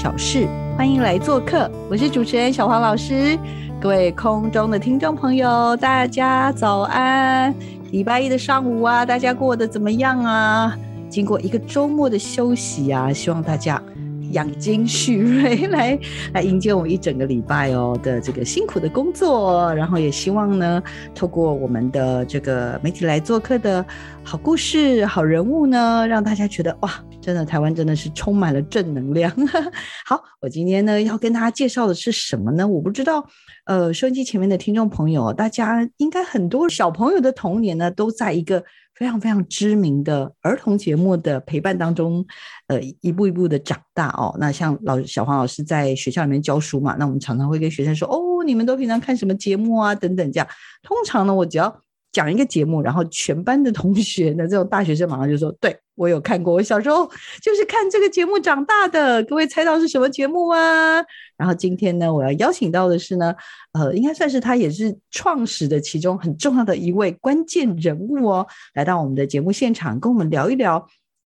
[0.00, 1.68] 小事，欢迎来做客。
[1.90, 3.36] 我是主持人小黄老师，
[3.80, 7.52] 各位空中的听众朋友，大家早安！
[7.90, 10.78] 礼拜一的上午啊，大家过得怎么样啊？
[11.10, 13.82] 经过一个周末的休息啊，希望大家
[14.30, 15.98] 养精蓄锐，来
[16.32, 19.74] 来迎接我们一整个礼拜哦的这个辛苦的工作。
[19.74, 20.80] 然后也希望呢，
[21.12, 23.84] 透过我们的这个媒体来做客的
[24.22, 26.92] 好故事、好人物呢，让大家觉得哇，
[27.28, 29.30] 真的台湾真的是充满了正能量。
[30.06, 32.66] 好，我今天呢要跟大家介绍的是什么呢？
[32.66, 33.22] 我不知道，
[33.66, 42.24] 呃，收音机前面的听众朋友，大家应该很多小朋友的童年呢，都在一个非常非常知名的儿童节目的陪伴当中，
[42.68, 44.34] 呃，一步一步的长大哦。
[44.40, 49.94] 那像老小黄老师在学校里面教书嘛，那我们常常会跟学生说，哦，你们都平常看什么节目啊？
[49.94, 50.48] 等等这样。
[50.82, 51.78] 通常呢，我只要
[52.12, 57.06] 讲一个节目，然后全班的同学呢，这种大学生马上就说，对我有看过，我小时候
[57.42, 59.22] 就是看这个节目长大的。
[59.24, 60.96] 各位猜到是什么节目啊？
[61.36, 63.34] 然后今天呢，我要邀请到的是呢，
[63.72, 70.86] 呃，应该算是他也是创始的其中很重要的一位关键人物哦，来到我们的节目现场，跟我们聊一聊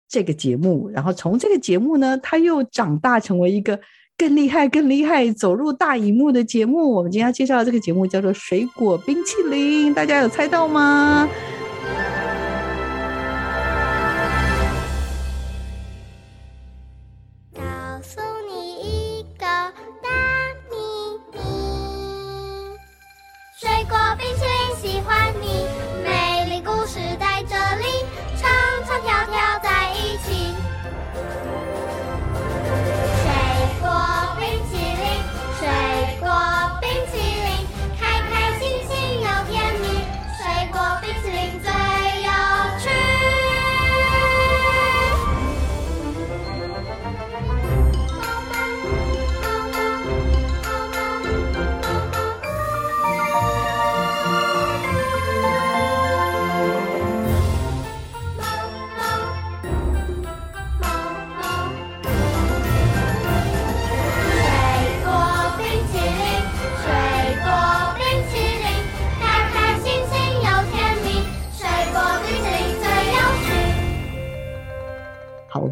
[0.09, 0.89] 这个节目。
[0.89, 3.79] 然后从这个节目呢，他又长大成为一个
[4.17, 6.94] 更厉害、更厉害走入大荧幕的节目。
[6.94, 11.27] 我们今天要介绍的这个节目叫做《水果冰淇淋》，大家有猜到吗？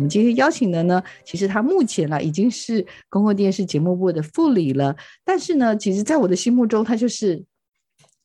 [0.03, 4.93] 们今天邀请的呢，其实他目前呢已经是公共电视节目部的副理了，
[5.23, 7.41] 但是呢，其实在我的心目中，他就是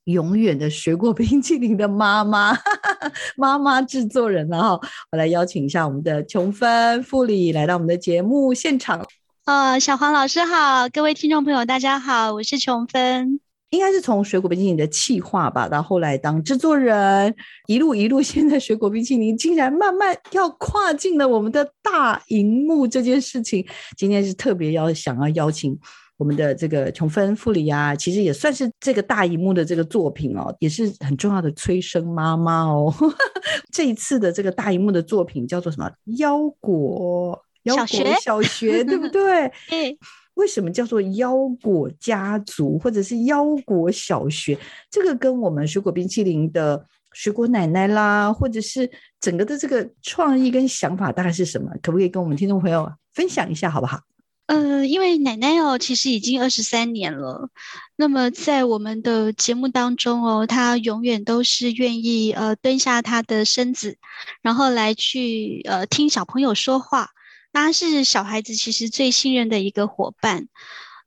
[0.04, 2.56] 永远的水果冰淇淋的妈妈，
[3.36, 4.80] 妈妈制作人了哈。
[5.12, 9.06] 我来邀请一下我们的琼芬副理来到我们的节目现场，
[9.44, 13.40] 呃，小黄老师好，各位听众朋友，大家好，我是琼芬。
[13.70, 17.34] 应该是从水果冰淇淋的企划吧，到后来当制作人，
[17.66, 23.66] 一路一路，现在水果冰淇淋竟然慢慢要跨进了我们的大荧幕这件事情。
[23.96, 25.78] 今天是特别要想要邀请
[26.16, 32.92] 我们的这个琼芬副理啊，其实也算是这个大荧幕的这个作品哦，也是很重要的催生妈妈哦。
[33.70, 35.90] 这一次的这个大荧幕的作品叫做什么？
[36.16, 39.52] 腰果腰果小学小学，对不对？
[39.68, 39.98] 对，
[40.38, 44.56] 为什么叫做腰果家族或者是腰果小学？
[44.88, 48.88] 这个跟我们水果冰淇淋的水果奶奶啦，或者是
[49.20, 51.72] 整个的这个创意跟想法大概是什么？
[51.82, 54.00] 可不可以跟我们听众朋友分享一下，好不好？
[54.46, 57.50] 呃，因为奶奶哦，其实已经二十三年了。
[57.96, 63.98] 那么在我们的节目当中哦，她永远都是愿意呃蹲下她的身子，
[64.40, 67.10] 然后来去呃听小朋友说话。
[67.60, 70.48] 他是小孩子其实最信任的一个伙伴。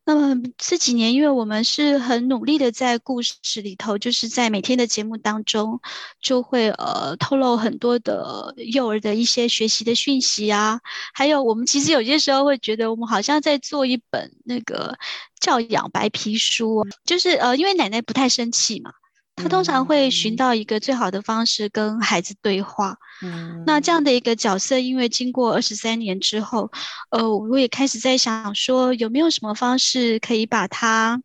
[0.04, 5.80] 那么这几年，因为我们是很努力的在故事里头，就是在每天的节目当中，
[6.20, 10.80] 就会呃透露很多的幼儿的一些学习的讯息啊，
[11.14, 14.98] 还有我们其实有些时候会觉得，我们好像在做一本那个
[15.40, 18.92] 教养白皮书，就是呃，因为奶奶不太生气嘛。
[19.42, 22.98] 她通常会寻到一个最好的方式跟孩子对话。
[23.24, 26.72] 嗯那这样的一个角色，因为经过二十三年之后，
[27.12, 31.22] 呃，我也开始在想说，有没有什么方式可以把它，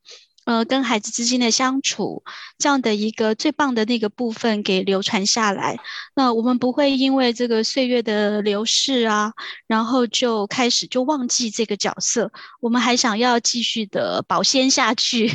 [0.47, 2.23] 呃，跟孩子之间的相处，
[2.57, 5.77] 这样的一个最棒的那个部分给流传下来。
[6.15, 9.33] 那我们不会因为这个岁月的流逝啊，
[9.67, 12.31] 然后就开始就忘记这个角色。
[12.61, 15.27] 我们还想要继续的保鲜下去，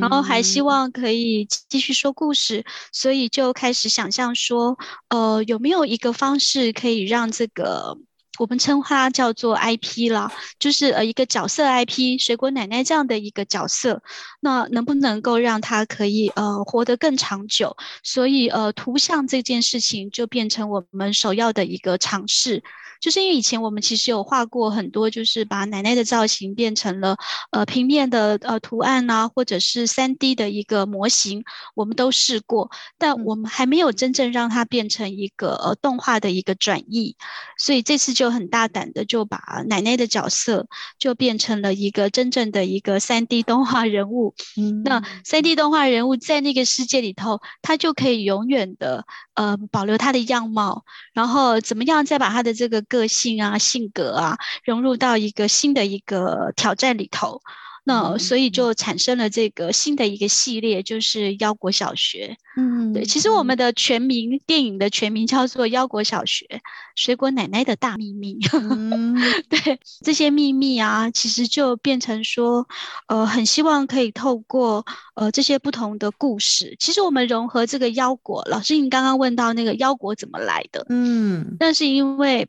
[0.00, 2.62] 然后还希望可以继续说故事，
[2.92, 4.76] 所以就开始想象说，
[5.08, 7.98] 呃，有没有一个方式可以让这个。
[8.38, 14.02] 我们称它叫做 IP 了，就是呃一个角色 IP，水果奶奶这样的一个角色，
[14.40, 17.76] 那能不能够让它可以呃活得更长久？
[18.02, 22.62] 所以呃图像这件事情就变成我们首要的一个尝试。
[23.00, 27.16] 就是因为以前我们其实有画过很多，就是把奶奶的造型变成了
[27.50, 37.16] 呃平面的呃图案啊，或者是三 D 的一个模型，我们都试过，但我们还没有真正让它变成一个呃动画的一个转译，
[37.56, 40.66] 所以这次就很大胆的就把奶奶的角色
[40.98, 44.34] 就变成了一个真正的一个三 D 动画人物。
[44.56, 49.04] 嗯那三 D 动画人物在那个世界里头，他就可以永远的
[49.34, 52.82] 呃保留他的样貌，然后怎么样再把他的这个。
[52.88, 57.40] 个性啊，性格啊，融入到一个新的一个挑战里头，
[57.84, 62.36] 那所以就产生了这个新的一个系列，就是《腰果小学》。
[62.60, 66.60] 嗯，对，其实我们的全名电影的全名叫做《腰果小学：
[66.96, 68.34] 水果奶奶的大秘密》。
[68.60, 69.14] 嗯，
[69.48, 72.66] 对，这些秘密啊，其实就变成说，
[73.06, 74.84] 呃，很希望可以透过
[75.14, 78.44] 呃这些不同的故事，其实我们融合这个腰果。
[78.50, 80.84] 老师，你刚刚问到那个腰果怎么来的？
[80.90, 82.46] 嗯，那是因为。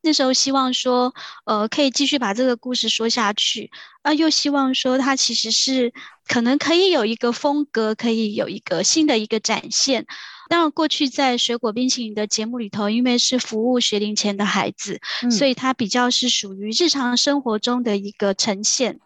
[0.00, 1.12] 那时候希望说，
[1.44, 3.70] 呃，可以继续把这个故事说下去，
[4.02, 5.92] 啊，又希望说它其实是
[6.26, 10.06] 可能可以有一个风格，可以有一个新的一个展现。
[10.48, 15.00] 当然，过去在水果冰淇淋的节目里头，因为是服务学龄前的孩子，
[15.30, 19.00] 所以它比较是属于日常生活中的一个呈现。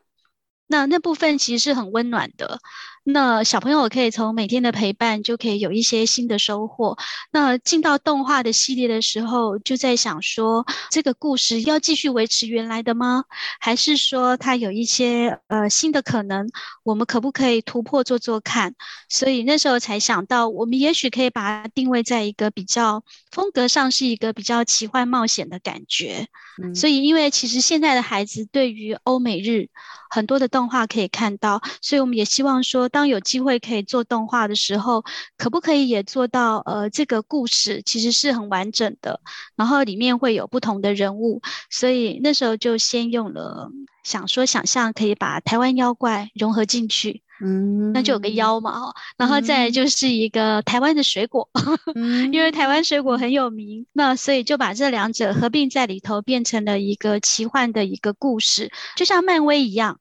[0.69, 2.61] 那那部分其实是很温暖的。
[3.05, 6.97] 那小朋友可以从每天的陪伴就可以有一些新的收获。
[7.33, 13.25] 那进到动画的系列的时候，就在想说，这个故事要继续维持原来的吗？
[13.59, 16.49] 还是说它有一些呃新的可能？
[16.85, 18.77] 我们可不可以突破做做看？
[19.09, 23.03] 所以那时候才想到，我们也许可以把它定位在一个比较
[23.33, 26.29] 风格上是一个比较奇幻冒险的感觉。
[26.73, 29.71] 所以因为其实现在的孩子对于欧美日
[30.11, 32.92] 很多的动画可以看到，所以我们也希望说。
[32.93, 35.03] 当有机会可以做动画的时候，
[35.37, 36.59] 可不可以也做到？
[36.67, 39.21] 呃，这个故事其实是很完整的，
[39.57, 41.41] 然后里面会有不同的人物，
[41.71, 43.71] 所以那时候就先用了
[44.05, 51.49] 想说想象可以把台湾妖怪融合进去，嗯，那就有个妖嘛，然后再就是一个台湾的水果，
[52.31, 59.99] 因为台湾水果很有名，那所以就把这两者合并在里头，变成了一个奇幻的一个故事，就像漫威一样。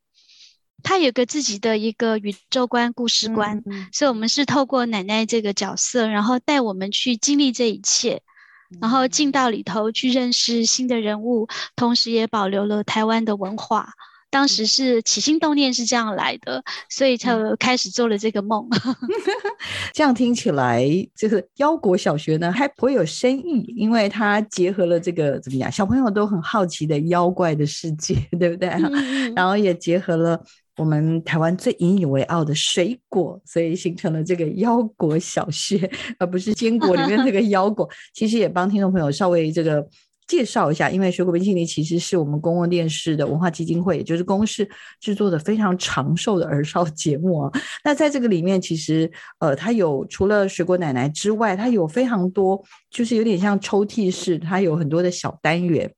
[0.84, 3.62] 他有个自己的一个宇宙观、故事观，
[3.92, 8.22] 所以我们是透过奶奶这个角色，然后带我们去经历这一切，
[8.80, 13.90] 然后进到里头去认识新的人物，同时也保留了台湾的文化。
[14.30, 18.66] 当时是起心动念是这样来的，所以才开始做了这个梦。
[19.92, 28.70] 这样听起来，就是妖果小学呢还颇有深意，因为它结合了这个怎么样，小朋友都很好奇的妖怪的世界， 对不对？
[29.36, 30.42] 然后也结合了。
[30.78, 37.88] 我们台湾最引以为傲的水果，所以形成了这个腰果小学，而不是坚果里面那个 腰果。
[38.14, 39.86] 其实也帮听众朋友稍微这个
[40.28, 44.68] 介绍一下，因为水果冰淇淋其实是我们公共电视的文化基金会，也就是公视
[45.02, 47.52] 制作的非常长寿的儿少节目啊。
[47.84, 55.92] 那在这个里面，其实呃，它有除了水果奶奶之外，它有非常多，就是有点像抽屉式，它有很多的小单元。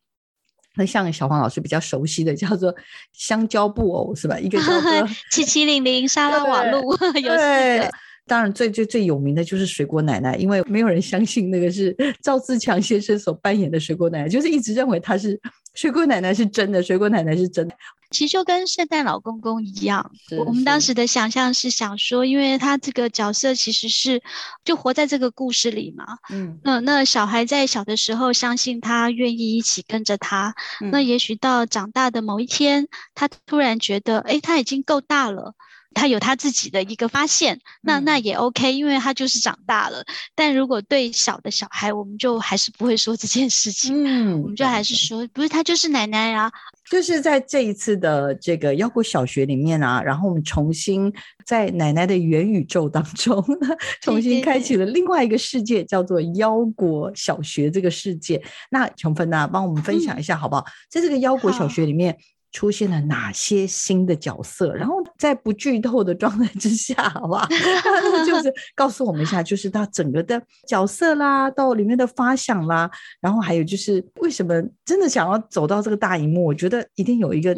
[0.76, 2.74] 那像小黄老师比较熟悉的叫做
[3.12, 4.38] 香蕉布偶是吧？
[4.40, 7.90] 一个叫做 七七零零沙拉瓦路有对，
[8.26, 15.40] 当然最最最有名的就是水果奶奶，因为没有人相信那个是赵自强先生所扮演的水果奶奶，就是一直认为他是
[15.74, 17.76] 水果奶奶是真的，水果奶奶是真的。
[18.12, 24.22] 其实就跟圣诞老公公一样，我们当时的想象是想说，因为他这个角色其实是
[24.64, 26.06] 就活在这个故事里嘛。
[26.30, 30.54] 嗯，那那小孩在小的时候相信他，愿意一起跟着他。
[30.92, 35.56] 那也许到长大的某一天，他突然觉得，哎，他已经够大了。
[35.94, 40.04] 他有他自己的一个发现，那那也 OK，因为他就是长大了。
[40.36, 44.04] 但如果对小的小孩，我们就还是不会说这件事情。
[44.06, 46.52] 嗯，我们就还是说，不是他就是奶奶啊。
[46.90, 51.12] 就是在这一次的这个腰果小学里面啊，然后我们重新
[51.46, 53.44] 在奶奶的元宇宙当中，
[54.02, 58.44] 重新开启了另外一个世界，叫做腰果小学这个世界。
[58.70, 60.66] 那琼芬呐，帮我们分享一下好不好？
[60.90, 62.18] 在这个腰果小学里面。
[62.54, 64.72] 出现了哪些新的角色？
[64.74, 67.46] 然后在不剧透的状态之下， 好吧，
[68.26, 74.54] 就是告诉我们一下，就是他整个的角色啦，到里面的发想啦，然后还有就是为什么
[74.86, 76.46] 真的想要走到这个大荧幕？
[76.46, 77.54] 我觉得一定有一个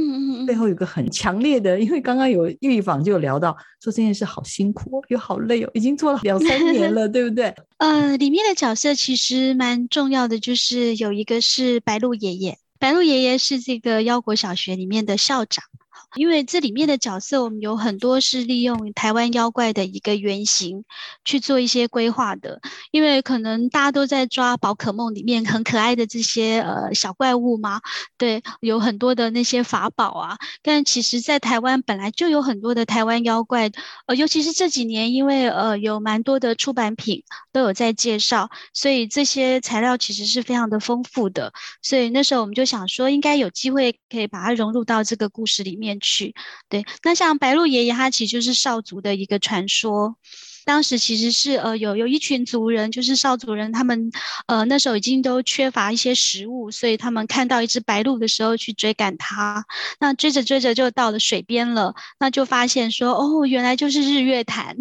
[0.48, 7.54] 背后有一个很强烈的， 因为刚刚有预访就有聊到说这件事好辛苦，又好累哦，已经做了两三年了，对不对？
[7.80, 12.58] 呃，里面的角色其实蛮重要的，就是有一个是白鹿爷爷。
[12.86, 15.66] 白鹿爷爷是这个腰果小学里面的校长。
[16.16, 20.84] 因为这里面的角色，我们有很多是利用台湾妖怪的一个原型
[21.26, 22.60] 去做一些规划的。
[22.92, 27.82] 因为可能大家都在抓宝可梦里面很可爱的这些呃小怪物嘛，
[28.18, 30.38] 对，有很多的那些法宝啊。
[30.62, 33.70] 但其实，在台湾本来就有很多的台湾妖怪，
[34.06, 41.52] 呃，尤其是这几年，因为呃有蛮多的出版品都有在介绍，所以这些材料其实是非常的丰富的。
[41.82, 46.00] 所以那时候我们就想说，应该有机会可以把它融入到这个故事里面。
[46.06, 46.36] 去
[46.70, 50.16] 对，那像白鹿爷爷，他其实就是少族的一个传说。
[50.66, 54.10] 当时其实是呃有有一群族人，就是少族人，他们
[54.48, 59.64] 呃那时候已经都缺乏一些食物，所以他们看到一只白鹿的时候去追赶它。
[60.00, 64.76] 那追着追着就到了水边了，那就发现说哦，原来就是日月潭。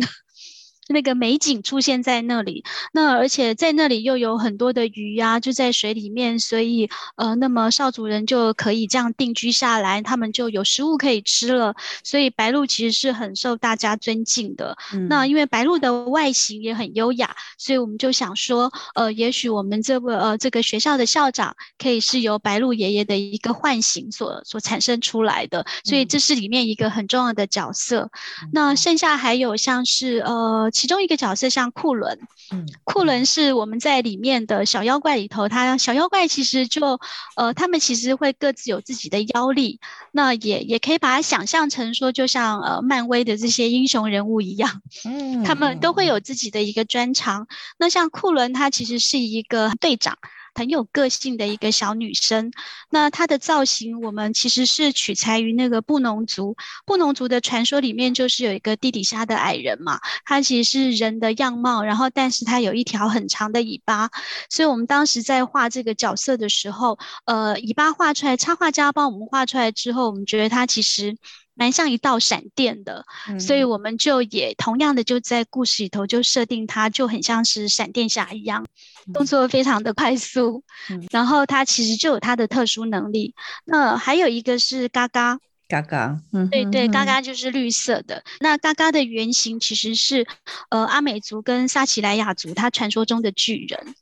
[0.95, 11.75] 那个美景出现在那里，那而且在那里又有很多的鱼呀，就在水里面，所以呃，那么少主人就可以这样定居下来，他们就有食物可以吃了。
[12.05, 14.77] 所以白鹭其实是很受大家尊敬的。
[15.09, 28.09] 那因为白鹭的外形也很优雅，所以我们就想说，呃，也许我们这个呃这个学校的校长可以是由白鹭爷爷的一个唤醒所所产生出来的，所以这是里面一个很重要的角色。
[28.53, 30.71] 那剩下还有像是呃。
[30.85, 32.19] 其中一个角色像库伦，
[32.53, 37.01] 嗯，库伦是我们在里面的小妖怪里头，他小妖怪其实就，
[37.37, 39.81] 呃，他们其实会各自有自己的妖力，
[40.13, 47.47] 那也也可以把它想象成说，就像呃漫威的这些英雄人物一样，嗯，他们都会有自己的一个专长。
[47.79, 50.19] 那像库伦，他其实是一个队长。
[50.55, 52.53] 很有个性的一个小女生，
[52.91, 56.57] 那她的造型我们其实是取材于那个布农族，
[56.87, 64.11] 布农族的传说里面就是有一个地底下的矮人嘛，他其实是人的样貌，然后但是他有一条很长的尾巴，
[64.49, 71.17] 所以我们当时在画这个角色的时候，呃，尾巴画出来，插画家帮我们画出来之后，我们觉得他其实。
[71.55, 73.05] 蛮像一道闪电的，
[73.39, 78.67] 所以我们就也同样的就在故事里头就设定他就很像是闪电侠一样，
[79.13, 80.65] 动作非常的快速，
[81.11, 83.35] 然后他其实就有他的特殊能力。
[83.65, 85.39] 那还有一个是嘎嘎。
[85.67, 88.23] 嘎嘎，嗯，对对，嘎嘎就是绿色的。
[88.41, 90.27] 那嘎嘎的原型其实是，
[90.69, 93.95] 呃，阿美族跟撒奇莱雅族，它传说中的巨人。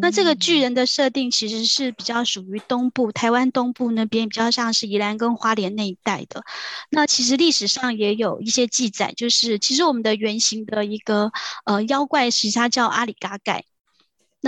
[0.00, 6.42] 那这个巨人的设定其实是比较属于东部台湾东部那边，比较像是宜兰跟花莲那一带的。
[6.90, 11.30] 那其实历史上也有一些记载，就是其实我们的原型的一个
[11.64, 13.64] 呃妖怪，实际上叫阿里嘎盖。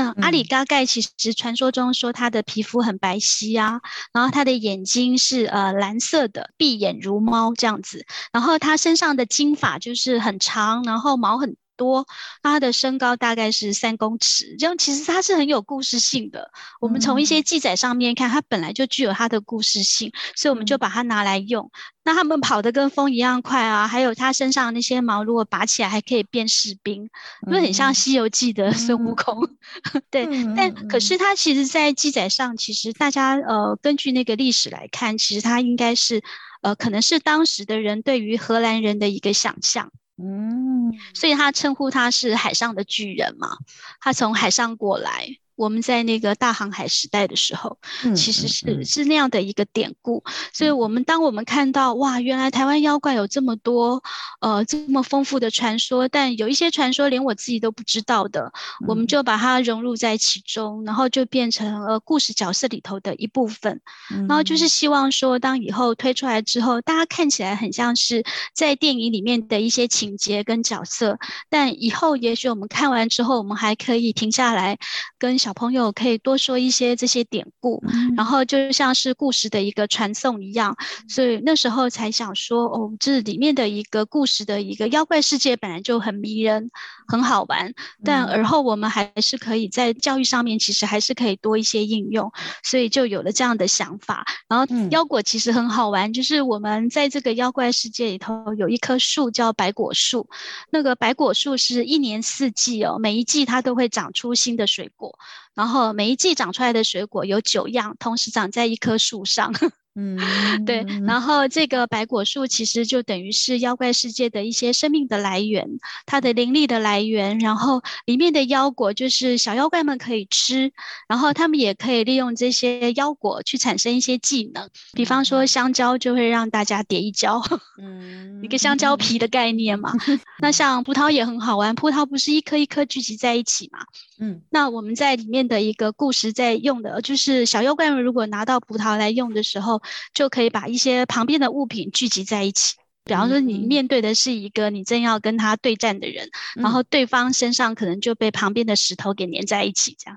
[0.01, 3.81] 那阿里嘎盖其实传说中说他的皮肤很白皙啊，
[4.15, 11.55] 然后他的眼睛是呃蓝色的，闭眼如猫这样子，然后他身上的金发就是很长，然后毛很。
[11.81, 12.07] 多，
[12.43, 16.51] 他的身高大概是三公尺，这样其实他是很有故事性的。
[16.79, 21.71] 我们从一些记载上面看，他本来就具有他的故事性，所以我们就把它拿来用。
[22.03, 27.09] 那他们跑得跟风一样快啊，还有他身上那些毛，如果拔起来还可以变士兵，
[27.47, 29.49] 因为很像《西游记》的孙悟空。
[30.11, 36.23] 对，但可是他其实，在记载上，其实大家呃根据那个历史来看，其实他应该是
[36.63, 39.91] 呃可能是当时的人对于荷兰人的一个想象。
[40.23, 43.57] 嗯，所以他称呼他是海上的巨人嘛，
[44.01, 45.29] 他从海上过来。
[45.61, 47.77] 我们在那个大航海时代的时候，
[48.17, 50.25] 其实是是那样的一个典故。
[50.55, 54.03] 所以，我们当我们看到哇，原来台湾妖怪有这么多，
[54.41, 58.51] 呃，这么丰富的传说，但有一些传说连我自己都不知道的，
[58.89, 63.83] 我们就把它融入在其中，然后就变成了故事角色里头的一部分。
[64.27, 68.25] 然后就是希望说，当以后推出来之后，大家看起来很像是
[68.55, 71.19] 在电影里面的一些情节跟角色，
[71.51, 74.79] 但以后也许我们看完之后，我们还可以停下来
[75.19, 75.50] 跟小。
[75.51, 77.83] 小朋友可以多说一些这些典故，
[78.17, 80.77] 然后就像是故事的一个传送一样，
[81.09, 86.71] 所以那时候才想说，哦，这里面的一个故事的一个妖怪世界本来就很迷人，
[87.09, 92.31] 很好玩，但而后我们还是可以在教育上面，其实还是可以多一些应用，
[92.63, 94.25] 所以就有了这样的想法。
[94.49, 100.29] 然后腰果其实很好玩，就是我们在这个妖怪世界里头有一棵树叫白果树，
[100.71, 105.19] 那个白果树是一年四季哦，每一季它都会长出新的水果。
[105.55, 109.53] 然后每一季长出来的水果有九样，同时长在一棵树上。
[109.97, 110.17] 嗯，
[110.65, 115.67] 对，然后这个白果树其实就等于是妖怪世界的一些生命的来源，
[116.07, 117.39] 它的灵力的来源。
[117.41, 120.73] 然后里面的妖果就是小妖怪们可以吃，
[121.09, 127.43] 然后他们也可以利用这些妖果去产生一些技能，比方说香蕉就会让大家叠一跤，
[127.83, 129.93] 嗯一个香蕉皮的概念嘛。
[130.41, 133.81] 那像葡萄也很好玩，葡萄不是一颗一颗聚集在一起嘛？
[134.21, 139.80] 嗯，那我们在里面的一个故事在用的就是小妖怪们如果拿到葡萄来用的时候。
[140.15, 142.77] 就可以把一些旁边的物品聚集在一起。
[143.03, 150.17] 比方说，你面对的是一个你正要跟他对战的人，然后对方身上可能就被旁边的石头给粘在一起，这样。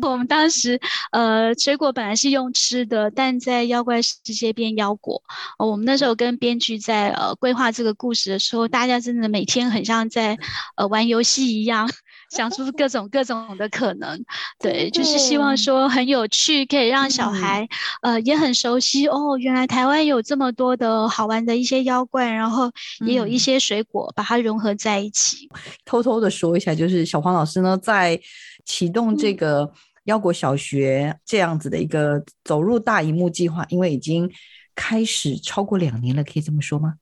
[0.00, 0.80] 我们当时，
[1.12, 5.22] 呃，水果本来是用吃的，但在妖怪世界变妖果。
[5.58, 10.36] 我们那时候跟编剧在呃规划这个故事的时候，大家真的每天很像在
[10.76, 11.88] 呃玩游戏一样。
[12.32, 14.24] 想出各种各种的可能，
[14.58, 17.68] 对，就是希望说很有趣，可以让小孩
[18.00, 19.36] 呃也很熟悉哦。
[19.38, 22.72] 原来台湾有这么多的好玩的一些妖怪，然后
[23.06, 25.46] 也有一些水果，把它融合在一起。
[25.84, 28.18] 偷偷的说一下，就是小黄老师呢，在
[28.64, 29.70] 启动这个
[30.04, 34.30] 腰果小学这样子的一个走入大荧幕计划，因为已经
[34.74, 36.94] 开始超过两年了，可以这么说吗？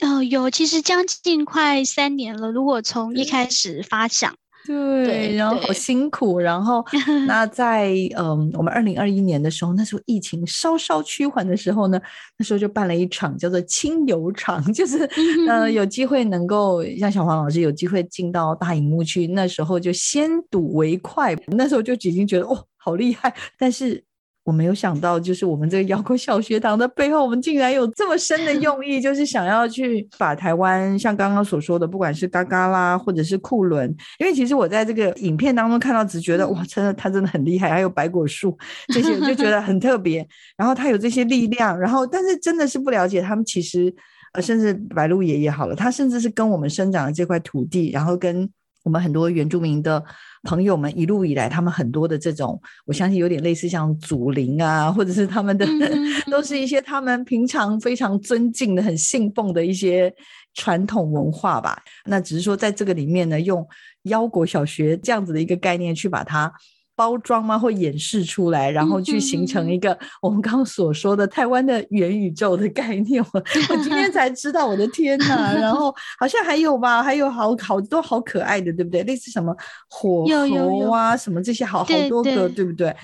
[0.00, 2.52] 哦，有，其实将近快三年了。
[2.52, 4.36] 如果从一开始发想。
[4.66, 6.84] 对，然后好辛苦，然后
[7.26, 12.00] 那在嗯，我们二零二一年的时候，那时候疫情稍稍趋缓的时候呢，
[12.38, 15.08] 那时候就办了一场叫做亲友场， 就是
[15.48, 24.05] 呃有机会能够像小黄老师有机会进到大荧幕去，那时候就先睹为快，那时候就已经觉得哦好厉害，但是。
[24.46, 38.56] 我没有想到，就是我们这个摇滚小学堂的背后，我们竟然有这么深的用意，就是想要去把台湾像刚刚所说的，不管是嘎嘎啦，或者是库伦，因为其实我在这个影片当中看到，只觉得哇，真的他真的很厉害，还有白果树
[38.94, 40.24] 这些，就觉得很特别。
[40.56, 43.92] 然后他有这些力量，然后但是真的是不了解他们，其实
[44.32, 48.48] 呃，甚至白鹿爷爷好了，他甚至是跟我们生长的这块土地，然后跟
[48.86, 50.02] 我们很多原住民的。
[50.42, 55.66] 朋友们一路以来，他们很多的这种，我相信有点类似像祖灵啊，或者是他们的，
[56.30, 60.14] 都是一些他们平常非常尊敬的、很信奉的一些
[60.54, 61.82] 传统文化吧。
[62.04, 63.66] 那只是说在这个里面呢，用
[64.04, 66.52] 腰果小学这样子的一个概念去把它。
[66.96, 67.58] 包装吗？
[67.58, 73.22] 或演示出来，然后去形成一 个我们刚刚所说的台湾的元宇宙的概念。
[73.32, 75.52] 我 我今天才知道，我的天哪！
[75.54, 79.02] 然后好像还有吧，还有好好多好可爱的，对不对？
[79.04, 79.54] 类似什么
[79.88, 82.96] 火猴啊，什么这些，好好多个，对不对？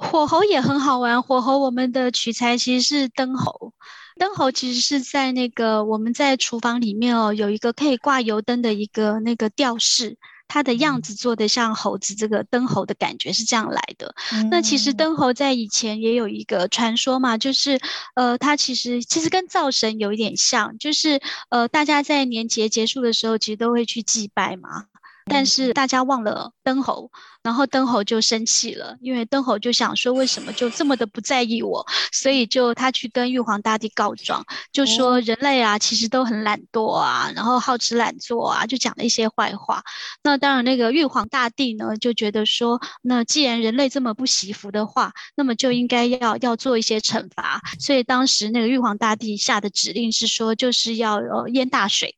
[0.00, 1.22] 火猴也很好玩。
[1.22, 3.74] 火猴我们的取材其实是灯猴，
[4.18, 10.16] 灯猴其实是在那个我们在厨房里面哦，有一个可以挂油灯的一个那个吊饰。
[10.48, 14.14] 它的样子做的像猴子，这个灯猴的感觉是这样来的。
[14.50, 17.80] 那其实灯猴在以前也有一个传说嘛，就是
[18.14, 24.86] 呃，它其实其实跟灶神有一点像，就是呃，大家在年节结束的时候，其实都会去祭拜嘛。
[25.26, 27.10] 但是大家忘了灯猴，
[27.42, 31.84] 然后灯猴就生气了，因为灯猴就想说，为什么就这么的不在意我？
[32.12, 39.82] 所以就他去跟玉皇大帝告状，就说人类啊，其实都很懒惰啊，然后好吃懒做啊，就讲了一些坏话。
[40.22, 47.60] 那当然，那个玉皇大帝呢，就觉得说，那既然人类这么不惜福的话，那么就应该要要做一些惩罚。
[47.80, 52.16] 所以当时那个玉皇大帝下的指令是说，就是要呃淹大水。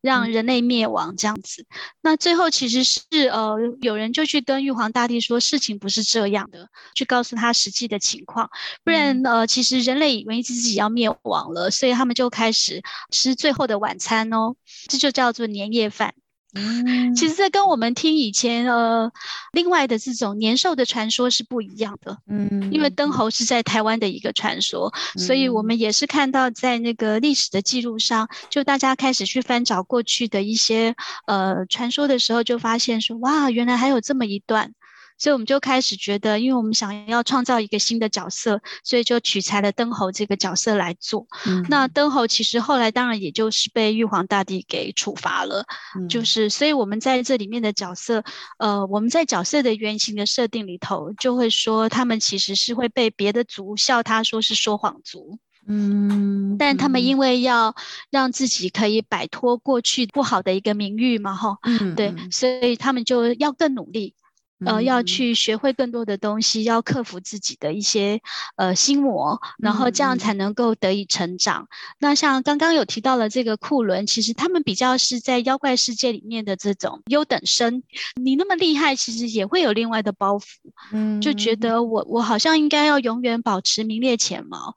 [0.00, 1.66] 让人类灭亡这样子，
[2.00, 3.00] 那最后其实是
[3.32, 8.48] 呃，有人就去跟玉皇大帝说事情不是这样的，去告诉他实际的情况，
[8.84, 14.54] 不然呃，其实人类以为自己要灭亡了，所以他们就开始吃最后的晚餐哦，
[14.88, 16.14] 这就叫做年夜饭。
[16.54, 19.12] 嗯，其实这跟我们听以前呃
[19.52, 22.16] 另外的这种年兽的传说是不一样的。
[22.26, 30.94] 嗯，因为灯猴是在台湾的一个传说，所以我们也是看到在那个历史的记录上，就大家开始去翻找过去的一些
[31.26, 34.72] 呃传说的时候，就发现说哇，原来还有这么一段。
[35.18, 41.26] 所以我们就开始觉得，因为我们想要创造一个新的角色，所以就取材了灯侯这个角色来做。
[41.68, 45.64] 那灯侯其实后来当然也就是被玉皇大帝给处罚了，
[46.08, 48.22] 就是所以我们在这里面的角色，
[48.58, 57.74] 呃，我们在角色的原型的设定里头，就会说他们其实是会被别的族笑他说是说谎族，嗯，但他们因为要
[58.10, 64.14] 让自己可以摆脱过去不好的一个名誉嘛，哈，嗯，对，所以他们就要更努力。
[64.64, 68.20] 呃，要去学会更多的东西，要克服自己的一些
[68.56, 71.68] 呃心魔，然后这样才能够得以成长。
[71.98, 77.82] 那像刚刚有提到了这个库伦，其实他们比较是在妖怪世界里面的这种优等生。
[78.16, 80.44] 你那么厉害，其实也会有另外的包袱，
[80.92, 84.74] 嗯，就觉得我我好像应该要永远保持名列前茅。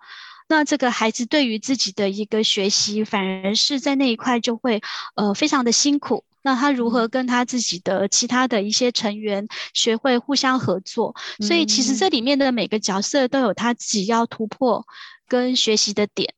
[0.48, 4.82] 那这个孩子对于自己的一个学习，反而是在那一块就会
[5.16, 6.26] 呃非常的辛苦。
[6.44, 11.16] 那他如何跟他自己的其他的一些成员学会互相合作？
[11.40, 14.86] 所以其实这里面的每个角色都有他自己要突破
[15.28, 16.34] 跟学习的点。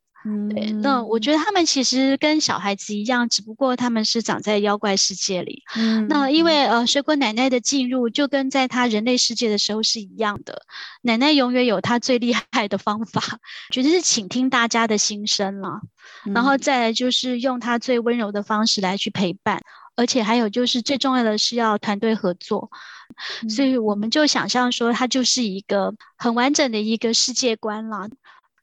[0.56, 5.62] 对，那我觉得他们其实跟小孩子一样，只不过他们是长在妖怪世界里。
[5.76, 10.62] 嗯，那因为呃，水果奶奶的进入就跟在她人类世界的时候是一样的。
[11.02, 13.22] 奶奶永远有她最厉害的方法，
[13.70, 15.82] 绝对是倾听大家的心声了，
[16.34, 19.62] 然后再来就是用她最温柔的方式来去陪伴，
[19.96, 22.70] 而且还有就是最重要的是要团队合作。
[23.50, 28.10] 所以我们就想象说，它就是一个很完整的一个世界观了。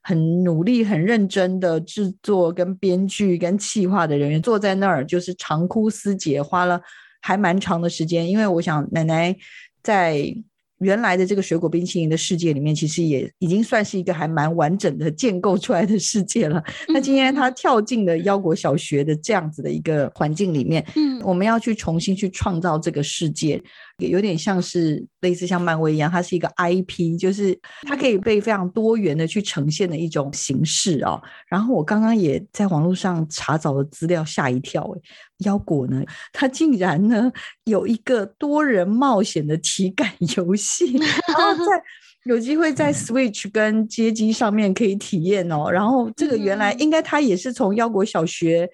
[0.01, 6.81] 很努力、很认真的制作、跟编剧、跟企划的人员坐在那儿，就是长哭思竭，花了
[7.21, 8.27] 还蛮长的时间。
[8.29, 9.35] 因为我想，奶奶
[9.81, 10.35] 在。
[10.81, 16.61] 原来的这个水果冰淇淋的世界里面，其实也已经算是一个还蛮完整的建构出来的世界了。
[16.89, 23.61] 那今天他跳进了腰果小学的这样子的一个环境里面，嗯，我们要去重新去创造这个世界，
[23.99, 31.21] 也有点像是类似像漫威一样，它是一个 IP，就是它可以被非常多元的去呈现的一种形式哦。
[31.47, 35.01] 然后我刚刚也在网络上查找了资料，吓一跳哎。
[35.41, 36.01] 腰果呢？
[36.33, 37.31] 它竟然呢
[37.65, 41.83] 有一个多人冒险的体感游戏，然 后在
[42.25, 45.69] 有机会在 Switch 跟街机上面可以体验哦。
[45.71, 48.69] 然后这个原来应该它也是从腰果小学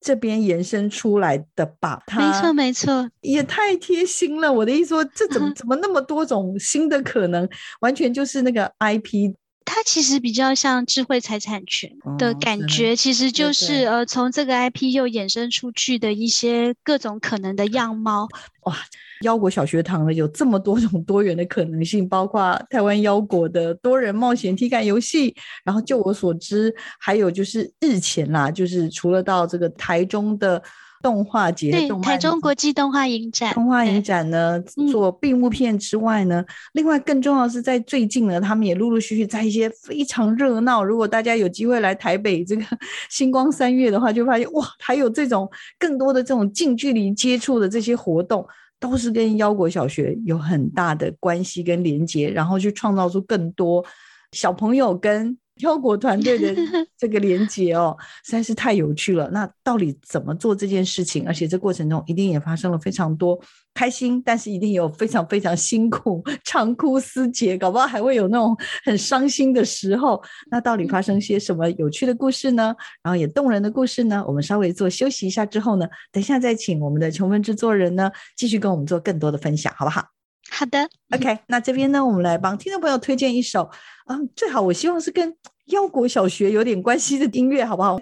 [0.00, 2.02] 这边延伸出来的吧？
[2.16, 4.50] 没错没错，也太贴心了。
[4.50, 7.46] 我的意思说，这怎么 怎么那么多种新的可能？
[7.80, 9.34] 完全就是那个 IP。
[9.72, 18.26] 它其实比较像智慧财产权的感觉，其实就是呃，从这个 IP 又衍生出去的一些各种可能的样貌。
[18.64, 18.76] 哇，
[19.22, 25.32] 腰果小学堂呢有这么多种多元的可能性，包括台湾腰果的多人冒险体感游戏。
[25.64, 30.60] 然后就我所知，还有就是日前啦，就是除了到这个台中的。
[31.02, 34.60] 动画节，对，台中国际动画影展，动画影展呢，
[34.90, 40.84] 做闭幕片之外呢，另外更重要是在最近呢，他们也陆陆续续在一些非常热闹。
[40.84, 42.64] 如果大家有机会来台北这个
[43.08, 48.46] 星光三月的话，就发现哇，还有这种更多的这种近距离接触的这些活动，
[48.78, 53.84] 都是跟腰果小学有很大的关系跟连接，然后去创造出更多
[54.32, 55.36] 小朋友跟。
[55.62, 56.54] 腰果团队的
[56.96, 59.28] 这个连接哦，实在是太有趣了。
[59.30, 61.26] 那到底怎么做这件事情？
[61.26, 63.40] 而且这过程中一定也发生了非常多
[63.74, 70.22] 开心，但是一定有非常非常辛苦、长哭思竭，搞不好还会有那种很伤心的时候。
[70.50, 72.74] 那到底发生些什么有趣的故事呢？
[73.02, 74.24] 然后也动人的故事呢？
[74.26, 80.19] 我们稍微做休息一下之后呢，等一下再请我们的琼文制作人呢，继续跟我们做更多的分享，好不好？
[80.48, 81.38] 好的，OK。
[81.48, 83.70] 那这边呢，我们来帮听众朋友推荐一首，
[84.06, 88.00] 嗯，最好我希望是跟腰果小学有点关系的音乐，好不好？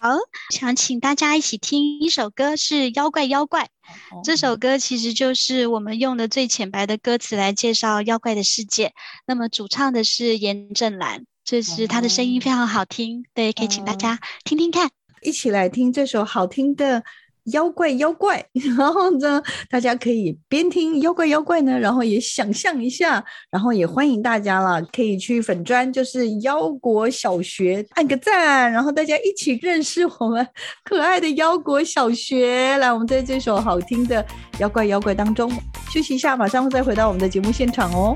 [0.00, 0.16] 好，
[0.50, 3.64] 想请大家一起听一首歌，是《妖怪妖怪》。
[4.24, 8.92] 这首歌其实就是我们用的最浅白的歌词来介绍妖怪的世界。
[9.26, 17.04] 那么主唱的是严正兰，就是他的声音非常好听，对，可以请大家听听看，一起来听这首好听的。
[17.46, 18.44] 妖怪妖怪，
[18.76, 30.46] 然后呢，大家可以边听妖怪妖怪呢，然后也想象一下，然后也欢迎大家了，可以去粉砖，就是妖果小学按个赞，然后大家一起认识我们
[30.84, 32.76] 可爱的妖果小学。
[32.78, 34.24] 来，我们在这首好听的
[34.58, 35.50] 妖怪妖怪当中
[35.90, 38.14] 休息一下，马上再回到我们的节目现场哦。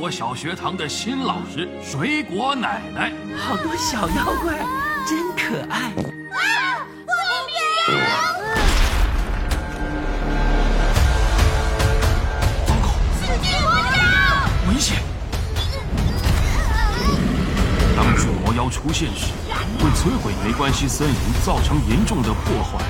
[0.00, 3.12] 国小学堂的新老师，水果奶奶。
[3.36, 4.54] 好多小妖怪，
[5.06, 5.92] 真可爱。
[12.66, 12.88] 糟糕，
[14.70, 15.02] 危险！
[17.94, 19.34] 当巨魔妖出现时，
[19.80, 22.82] 会摧毁没关系森林，造成严重的破坏。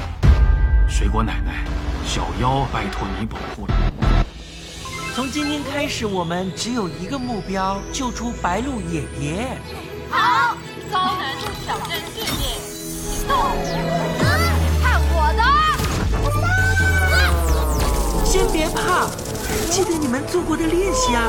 [0.88, 1.64] 水果奶奶，
[2.06, 3.74] 小妖拜托你保护了。
[5.14, 9.58] 从今天开始，我们只有一个目标：救出白鹿爷爷。
[10.08, 10.54] 好，
[10.90, 13.36] 高难度挑战训练，行动！
[14.80, 15.42] 看我的！
[18.24, 19.10] 先别怕，
[19.70, 21.28] 记得你们做过的练习啊，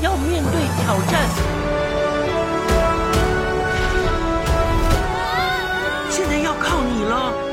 [0.00, 1.28] 要面对挑战。
[6.10, 7.47] 现在要靠你了。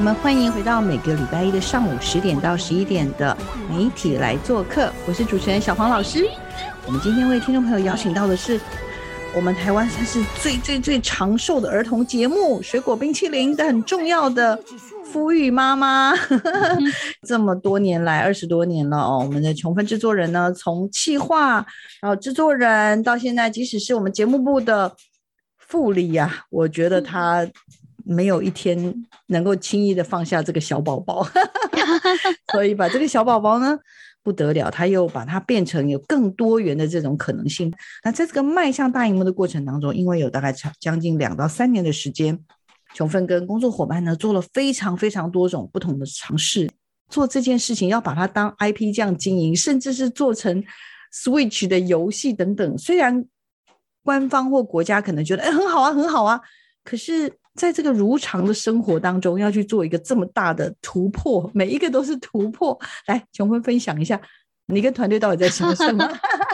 [0.00, 3.36] 我们欢迎回到每个礼拜一的上午十点到十一点的
[3.68, 6.26] 媒体来做客，我是主持人小黄老师。
[6.86, 8.58] 我们今天为听众朋友邀请到的是
[9.36, 14.58] 我们台湾算是最最最长寿的儿童节目《水果冰淇淋》的很重要的
[15.04, 16.14] 富裕妈妈。
[17.28, 21.56] 这么多年来，二十多年了哦，我们的琼芬制作人呢，从企划，
[22.00, 24.96] 然后制作人到现在，即使是我们节目部的
[25.58, 27.46] 副理呀、我觉得他
[28.04, 31.26] 没有一天能够轻易的放下这个小宝宝，
[32.52, 33.78] 所以把这个小宝宝呢
[34.22, 37.72] 不得了，他又把它变成有更多元的这种可能性。
[38.04, 42.38] 那在这个迈向大荧幕的过程当中，因为有大概将将近两到三年的时间，
[42.94, 46.68] 琼芬跟工作伙伴呢做了非常非常多种不同的尝试，
[47.08, 50.62] 做这件事情要把它当 IP 这样经营，甚至是做成
[51.12, 52.76] Switch 的游戏等等。
[52.76, 53.24] 虽然
[54.04, 56.40] 官方或国家可能觉得哎很好啊很好啊，
[56.84, 62.78] 可是在这个如常的生活当中，要去做一个这么大的突破，每一个都是突破。
[63.06, 64.20] 来，琼芬分享一下，
[64.66, 66.08] 你跟团队到底在想什么？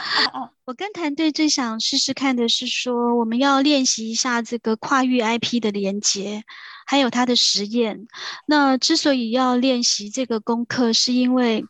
[0.65, 6.43] 我跟团队最想试试看的是说，我们要练习一下这个跨域 IP 的连接，
[6.87, 8.09] 还有它的实验。
[8.47, 11.65] 那之所以要练习这个功课，是因为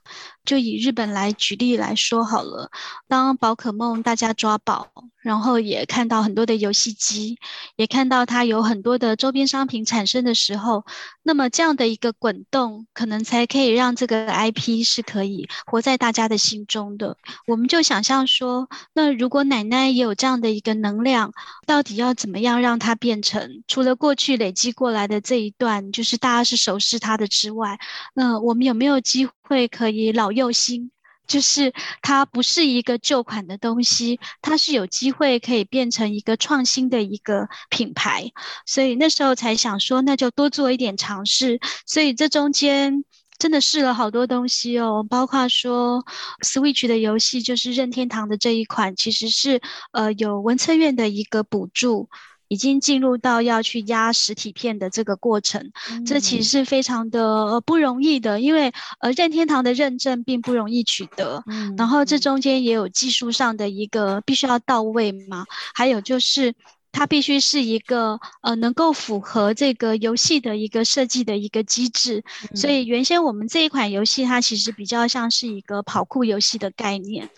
[0.47, 2.71] 就以日本来举例来说好了，
[3.09, 4.89] 当宝可梦大家抓宝，
[5.21, 7.37] 然后也看到很多的游戏机，
[7.77, 10.85] 也看到它有很多的周边商品产生的时候，
[11.23, 17.17] 那么这样的一个滚动，可能才可以让这个 IP 是可以活在大家的心中的。
[17.47, 21.33] 我们就想象说，那如果奶奶也有这样的一个能量，
[21.67, 27.79] 到底要怎么样让它变成除了过去累积过来的这一段，就是大家是熟视它的之外，
[28.15, 30.91] 那我们有没有机会可以老幼新？
[31.27, 38.31] 就是它不是一个旧款的东西，它是有机会可以变成一个创新的一个品牌，
[38.65, 41.59] 所以那时候才想说，那就多做一点尝试。
[41.85, 43.05] 所以这中间
[43.39, 46.05] 真的试了好多东西哦，包括说
[46.45, 52.09] Switch 的游戏，就是任天堂的这一款，其实是呃有文策院的一个补助。
[52.49, 55.73] 已经进入到要去压实体片的这个过程，
[56.07, 61.43] 这其实是非常的呃不容易的，因为呃任天堂的认证并不容易取得，
[61.77, 66.55] 然后这中间也有技术上的一个必须要到位嘛，还有就是。
[66.97, 77.29] 它必须是一个呃能够符合这个游戏的一个设计的一个机制，所以原先我们这一款游戏它其实比较像是一个跑酷游戏的概念，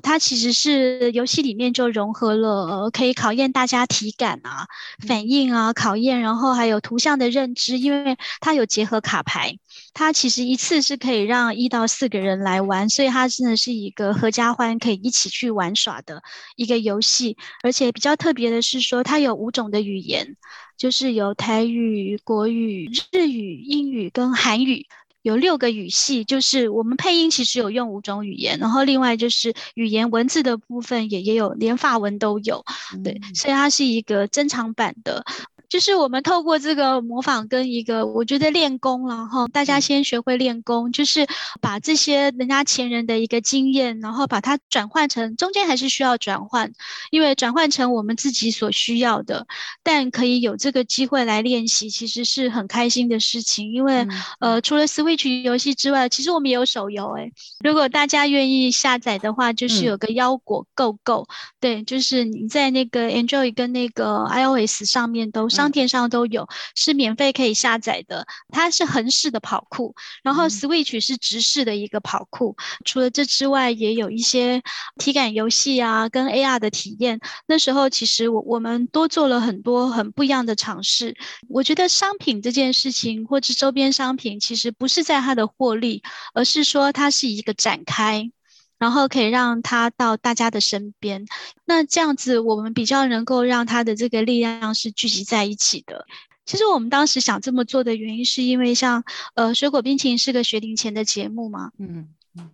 [0.00, 4.68] 它其实是游戏里面就融合了、呃、可以考验大家体感啊、
[5.04, 9.58] 反应啊、考验，然后还有图像的认知，因为它有结合卡牌。
[9.92, 16.22] 它其实一次是可以让一到四个人来玩，所以它真的是一个合家欢可以一起去玩耍的
[16.56, 17.36] 一个游戏。
[17.62, 20.36] 而且比较特别的是说，它有五种的语言，
[20.76, 24.86] 就是有台语、国语、日语、英语跟韩语。
[25.22, 32.64] 有六个语系，就是我们配音其实有用五种语言，然后另外就是语言文字的部分也也有，连法文都有，
[33.04, 35.22] 对，所以它是一个珍藏版的。
[35.70, 41.26] 就是我们透过这个模仿跟一个，我觉得练功然后大家先学会练功，就是
[41.60, 46.72] 把这些人家前人的一个经验，然后把它转换成中间还是需要转换，
[47.12, 49.46] 因为转换成我们自己所需要的，
[49.84, 53.72] 但可以有这个机会来练习，其实是很开心的事情。
[53.72, 54.04] 因为
[54.40, 61.28] 呃，除了 Switch 游戏之外，其实我们也有手游诶、如果大家愿意下载的话，就是有个腰果购购，
[61.60, 68.26] 对，就是你在那个 Android 跟那个 iOS 上面都上商店上都有，是免费可以下载的。
[68.48, 72.56] 它是横式的跑酷，然后 Switch 是直式的一个跑酷。
[72.86, 74.62] 除了这之外，也有一些
[74.96, 77.20] 体感游戏啊，跟 AR 的体验。
[77.46, 81.14] 那时候其实我我们多做了很多很不一样的尝试。
[81.48, 88.30] 我觉得商品这件事情，或者周边商品，其实不是在它的获利，而是说它是一个展开。
[88.80, 91.26] 然后可以让他到大家的身边，
[91.66, 96.06] 那这样子我们比较能够让他的这个力量是聚集在一起的。
[96.46, 102.08] 其实我们当时想这么做的原因，是因为像呃水果冰淇淋是个学龄前的节目嘛，嗯，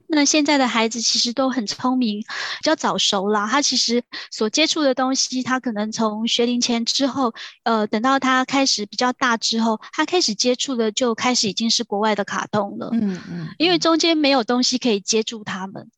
[0.09, 2.27] 那现在的孩子其实都很聪明，比
[2.63, 3.47] 较早熟啦。
[3.49, 15.89] 他其实所接触的东西，他可能从学龄前之后，呃，等到他开始比较大之后，他开始接触的就开始已经是国外的卡通了，嗯嗯，因为中间没有东西可以接住他们。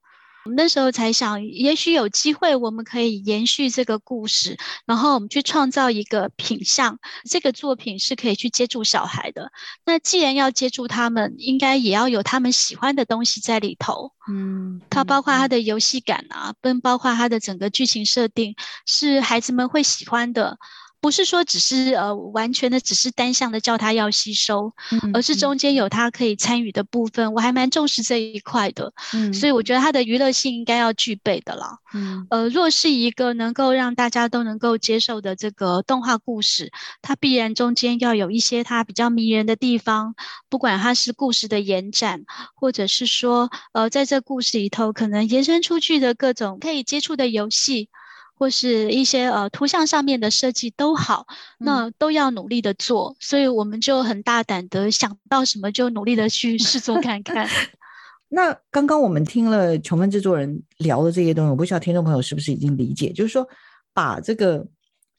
[0.57, 6.99] 那时候才想，也许有机会，我们可以延续这个故事，然后我们去创造一个品相，
[7.29, 9.53] 这个作品是可以去接触小孩的。
[9.85, 14.13] 那既然要接触他们，应该也要有他们喜欢的东西在里头。
[14.31, 18.55] 嗯，它包括它的游戏感啊，跟包括它的整个剧情设定，
[18.87, 20.59] 是孩子们会喜欢的。
[21.01, 24.73] 不是说只是呃完全的只是单向的叫他要吸收，
[25.15, 28.93] 而是中间有他可以参与的部分，我还蛮重视这一块的。
[29.15, 31.79] 嗯，所以我觉得他的娱乐性应该要具备的啦。
[31.95, 40.15] 嗯，呃，若是一个能够让大家都能够接受的这个动画故事，它必然中间要有一些它比较迷人的地方，
[40.49, 47.89] 不管它是故事的延展，或者是说呃在这故事里头可能延伸出去的各种可以接触的游戏。
[48.39, 51.27] 或是一些呃图像上面的设计都好，
[51.59, 57.49] 那都要努力的做，所以我们就很大胆的想到什么就努力的去 试做看看。
[58.31, 63.49] 那刚刚我们听了琼芬制作人聊的这些东西，我不知道听众朋友是不是已经理解，就是说
[63.93, 64.65] 把这个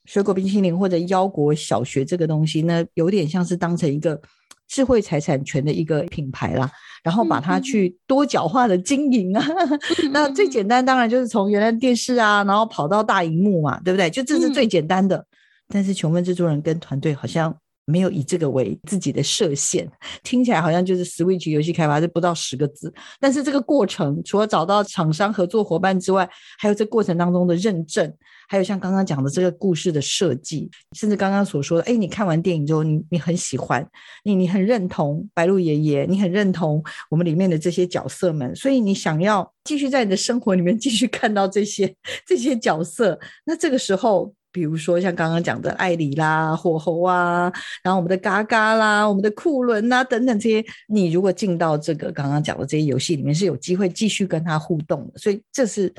[0.05, 4.21] 水果冰淇淋或者腰果小学这个东西呢，有点像是当成一个
[4.69, 6.71] 智慧财产权的一个品牌啦。
[7.01, 9.41] 然后把它去多角化的经营啊，
[10.11, 14.09] 那最简单当然就是从原来电视啊，然后跑到大荧幕嘛，对不对？
[14.09, 15.25] 就这是最简单的。
[15.69, 17.55] 但是穷问制作人跟团队好像
[17.89, 19.89] 没有以这个为自己的设限，
[20.23, 28.13] 听起来好像就是 Switch 游戏开发是不到十个字，但是这个过程除了找到厂商合作伙伴之外，还有这过程当中的认证。
[28.51, 33.87] 还有像刚刚讲的这个故事的设计，甚至刚刚所说的，哎，你看完电影之后，你你很喜欢，
[34.23, 43.19] 你你很认同白鹿爷爷，你很认同我们里面的这些角色们，所以你想要继续在你的生活里面继续看到这些这些角色。
[43.45, 47.51] 那这个时候，比如说像刚刚讲的艾里啦、火猴啊，
[47.83, 55.19] 然后我们的嘎嘎啦、我们的库伦啊等等这些，你如果进到这个刚刚讲的这些游戏里面，是有机会继续跟他互动的。
[55.19, 55.93] 所以这是。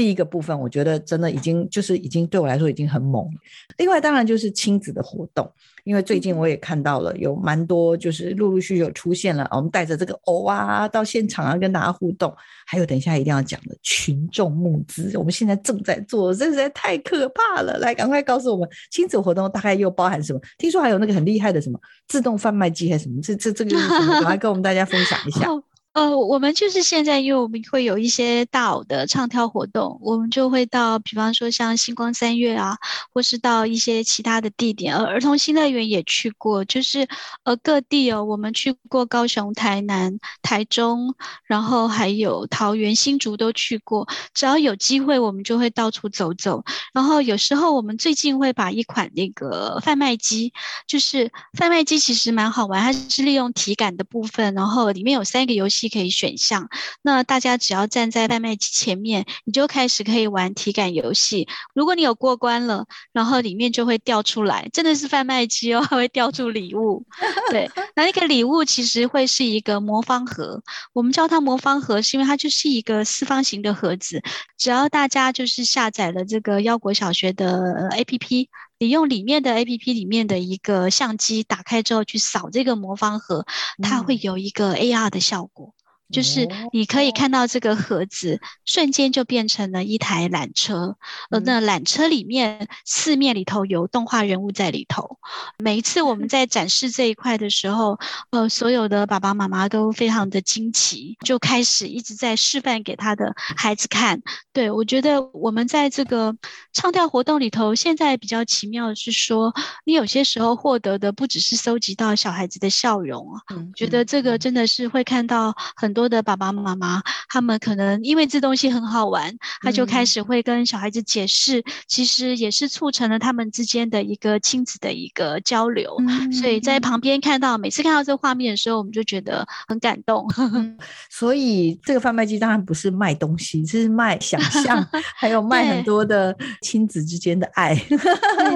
[0.00, 3.28] 第一个部分，我觉得真的已经就是已经对我来说已经很猛。
[3.76, 5.46] 另外，当然就是亲子的活动，
[5.84, 12.34] 因为最近我也看到了有蛮多，就是陆陆续续有出现了，我们带着这个偶啊到现场啊跟大家互动。
[12.66, 17.76] 还有等一下一定要讲的群众募资，我们现在正在做，这实在太可怕了。
[17.76, 20.40] 来，赶快告诉我们亲子活动大概又包含什么？
[20.56, 23.20] 听说还有那个很厉害的什么自动贩卖机还是什么？
[23.20, 24.14] 这这这个是什么？
[24.14, 25.46] 赶快跟我们大家分享一下。
[25.92, 32.76] 呃，我们就是现在，因为我们会有一些大偶的唱跳活动，我们就会到，比方说像星光三月啊，
[33.12, 34.96] 或是到一些其他的地点。
[34.96, 37.08] 呃，儿童新乐园也去过，就是
[37.42, 41.12] 呃各地哦，我们去过高雄、台南、台中，
[41.44, 44.06] 然后还有桃园、新竹都去过。
[44.32, 46.62] 只要有机会，我们就会到处走走。
[46.94, 50.52] 然后有时候我们最近会把一款那个贩卖机，
[50.86, 55.79] 就是贩卖机其实蛮好玩，它是利用体感的部分，然后里面有三个游戏。
[55.88, 56.68] 可以选项，
[57.02, 61.48] 那大家只要站在贩卖机前面，你就开始可以玩体感游戏。
[61.74, 67.04] 如果你有过关了，然后里面就会掉出来，真的是贩卖机哦，还 会掉出礼物。
[67.50, 70.60] 对， 那那个礼物其实会是一个魔方盒，
[70.92, 74.20] 我们叫它魔方盒，是因为它就是一个四方形的盒子。
[74.58, 78.48] 只要大家就是下载了这个腰果小学的 APP，
[78.82, 83.44] 你用里面的 APP 里面的一个相机打开之后去扫这个魔方盒，
[83.82, 85.74] 它会有一个 AR 的效果。
[86.10, 90.96] 就是你可以看到这个盒子瞬间就变成了一台缆车，
[91.30, 95.18] 呃，那缆车里面四面里头有动画人物在里头。
[95.58, 97.98] 每一次我们 在展示这一块的时候，
[98.30, 104.20] 呃，所有的爸爸妈妈都非常的惊奇，就开始一直在示范给他的孩子看。
[104.52, 106.34] 对我觉得我们在这个
[106.72, 109.54] 唱跳活动里头，现在比较奇妙的是说，
[109.84, 113.38] 你有些时候获得的不只是收集到小孩子的笑容啊，
[113.76, 115.99] 觉得这个真的是会看到很多。
[116.00, 125.94] 多的爸爸妈妈，他们可能因为这东西很好玩，他就开始会跟小孩子解释，其实也是促成了他们之间的一个亲子的一个交流。
[126.32, 130.26] 所以在旁边看到，每次看到这画面的时候，我们就觉得很感动。
[131.10, 134.82] 所以这个贩卖机当然不是卖东西，是卖想象，
[135.14, 137.74] 还有 卖很多的亲子之间的爱。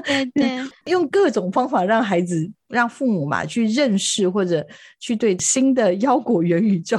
[0.06, 4.66] 对对对，用各种方法让孩子、让父母嘛去认识，或者
[5.00, 6.98] 去对新的 腰果元宇宙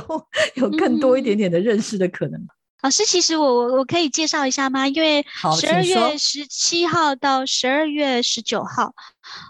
[0.56, 2.40] 有更多一点点的认识的可能。
[2.82, 4.88] 老师，其实我我我可以介绍一下吗？
[4.88, 5.26] 因为
[5.60, 8.94] 十二月十七号到十二月十九号。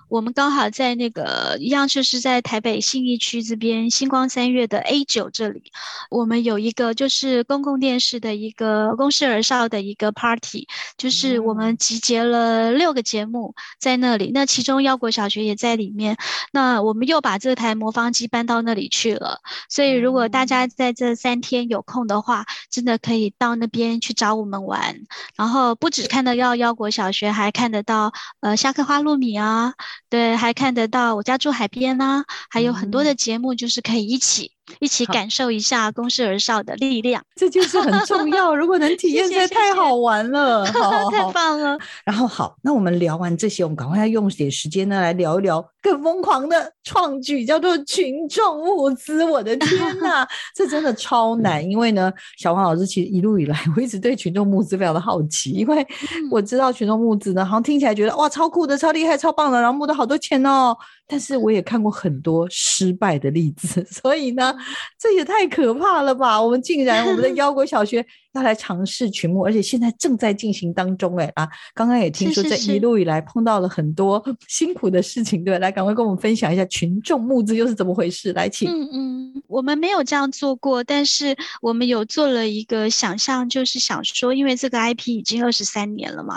[0.09, 5.71] 我们刚好在那个一样，就是在台北信义区这边星光三月的 A 九这里，
[6.09, 10.67] 我们有一个就是公共电视的一个公视儿少的一个 party，
[10.97, 16.17] 就是我们集结了六个节目在那里，那其中腰果小学也在里面。
[16.51, 24.95] 那我们又把这台魔方机搬到那里去了，所以如果大家在这三天有空的话，真的可以到那边去找我们玩。
[25.35, 29.64] 然后不止看得到腰果小学，还看得到呃下课花露米啊。
[30.09, 34.51] 对，还看得到我家住海边呢，还有很多的节目，就是可以一起。
[34.79, 38.55] 一起感受一下公事而少的力量，这就是很重要。
[38.55, 40.65] 如果能 体验，在太好玩了，
[41.11, 41.77] 太棒了。
[42.03, 49.23] 然后好，那我们聊完这些，我们赶快要用点时间呢，来聊一聊更疯狂的创举，叫做群众募资。
[49.23, 51.63] 我的天 哪，这真的超难。
[51.63, 55.85] 因为呢，小黄老师其实一路以来，我一直对群众募资非常的好奇，因为
[56.31, 60.75] 我知道群众募资呢，好像听起来觉得哇，超酷的、超厉害、超棒的，然后募到好多钱哦。
[61.05, 64.55] 但是我也看过很多失败的例子， 所以呢，
[64.99, 66.41] 这也太可怕了吧！
[66.41, 68.03] 我们竟然我们的 妖国小学。
[68.35, 71.17] 要来尝试群募，而且现在正在进行当中。
[71.17, 78.33] 哎啊，刚刚也听说这一路以来碰到了很多 辛苦的事情，对，来赶快跟我们分享一下群众募资又是怎么回事？
[78.33, 78.69] 来，请。
[78.69, 86.35] 嗯嗯，我们没有这样做过，但是我们有做了一个想象，就是想说，因为这个 IP 已经二十三年了嘛，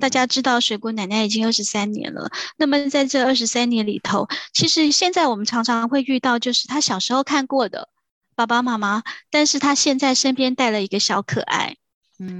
[0.00, 2.30] 大家知道水果奶奶已经二十三年了。
[2.56, 7.88] 那么在这二十三年里头，其实现在我们常常会遇到，就是他小时候看过的。
[8.34, 11.76] 爸爸妈妈，但是他现在身边带了一个小可爱，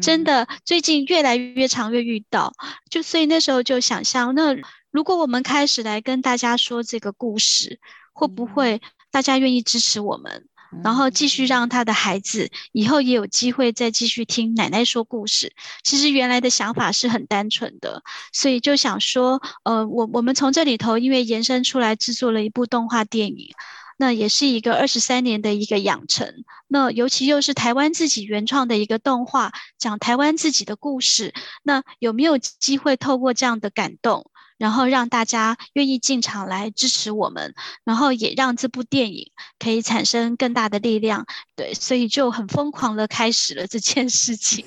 [0.02, 2.52] 真的，最近越来越常越遇到，
[2.90, 4.56] 就所以那时候就想象，那
[4.90, 7.80] 如果我们开始来跟大家说这个故事，
[8.12, 8.80] 会不会
[9.10, 10.46] 大家愿意支持我们，
[10.82, 15.52] 然后继续让他的孩子以后也有机会再继续听奶奶说故事？
[15.82, 23.50] 其实原来的想法是很单纯的，所以就想说，呃，我我们从这里头因为延伸出来制作了一部动画电影。
[23.96, 31.32] 那也是一个二十三年的一个养成，那尤其又是台湾自己原创的一个动画，讲台湾自己的故事。
[31.62, 34.30] 那有没有机会透过这样的感动，
[34.64, 37.52] 然后让大家愿意进场来支持我们，
[37.84, 41.26] 然后也让这部电影可以产生更大的力量？
[41.54, 44.64] 对，所以就很疯狂的开始了这件事情。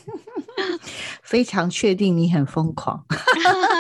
[1.24, 3.04] 非常确定你很疯狂，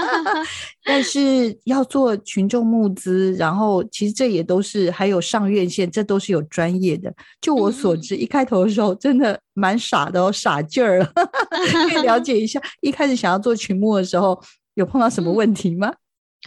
[0.83, 7.13] 但是要做群众募资，然后其实这也都是还有上院线，这都是有专业的。
[7.39, 11.13] 就我所知，一开头的时候真的蛮傻的哦，傻劲儿了。
[11.89, 14.39] 可以了解一下，一开始想要做群募的时候，
[14.73, 15.91] 有碰到什么问题吗？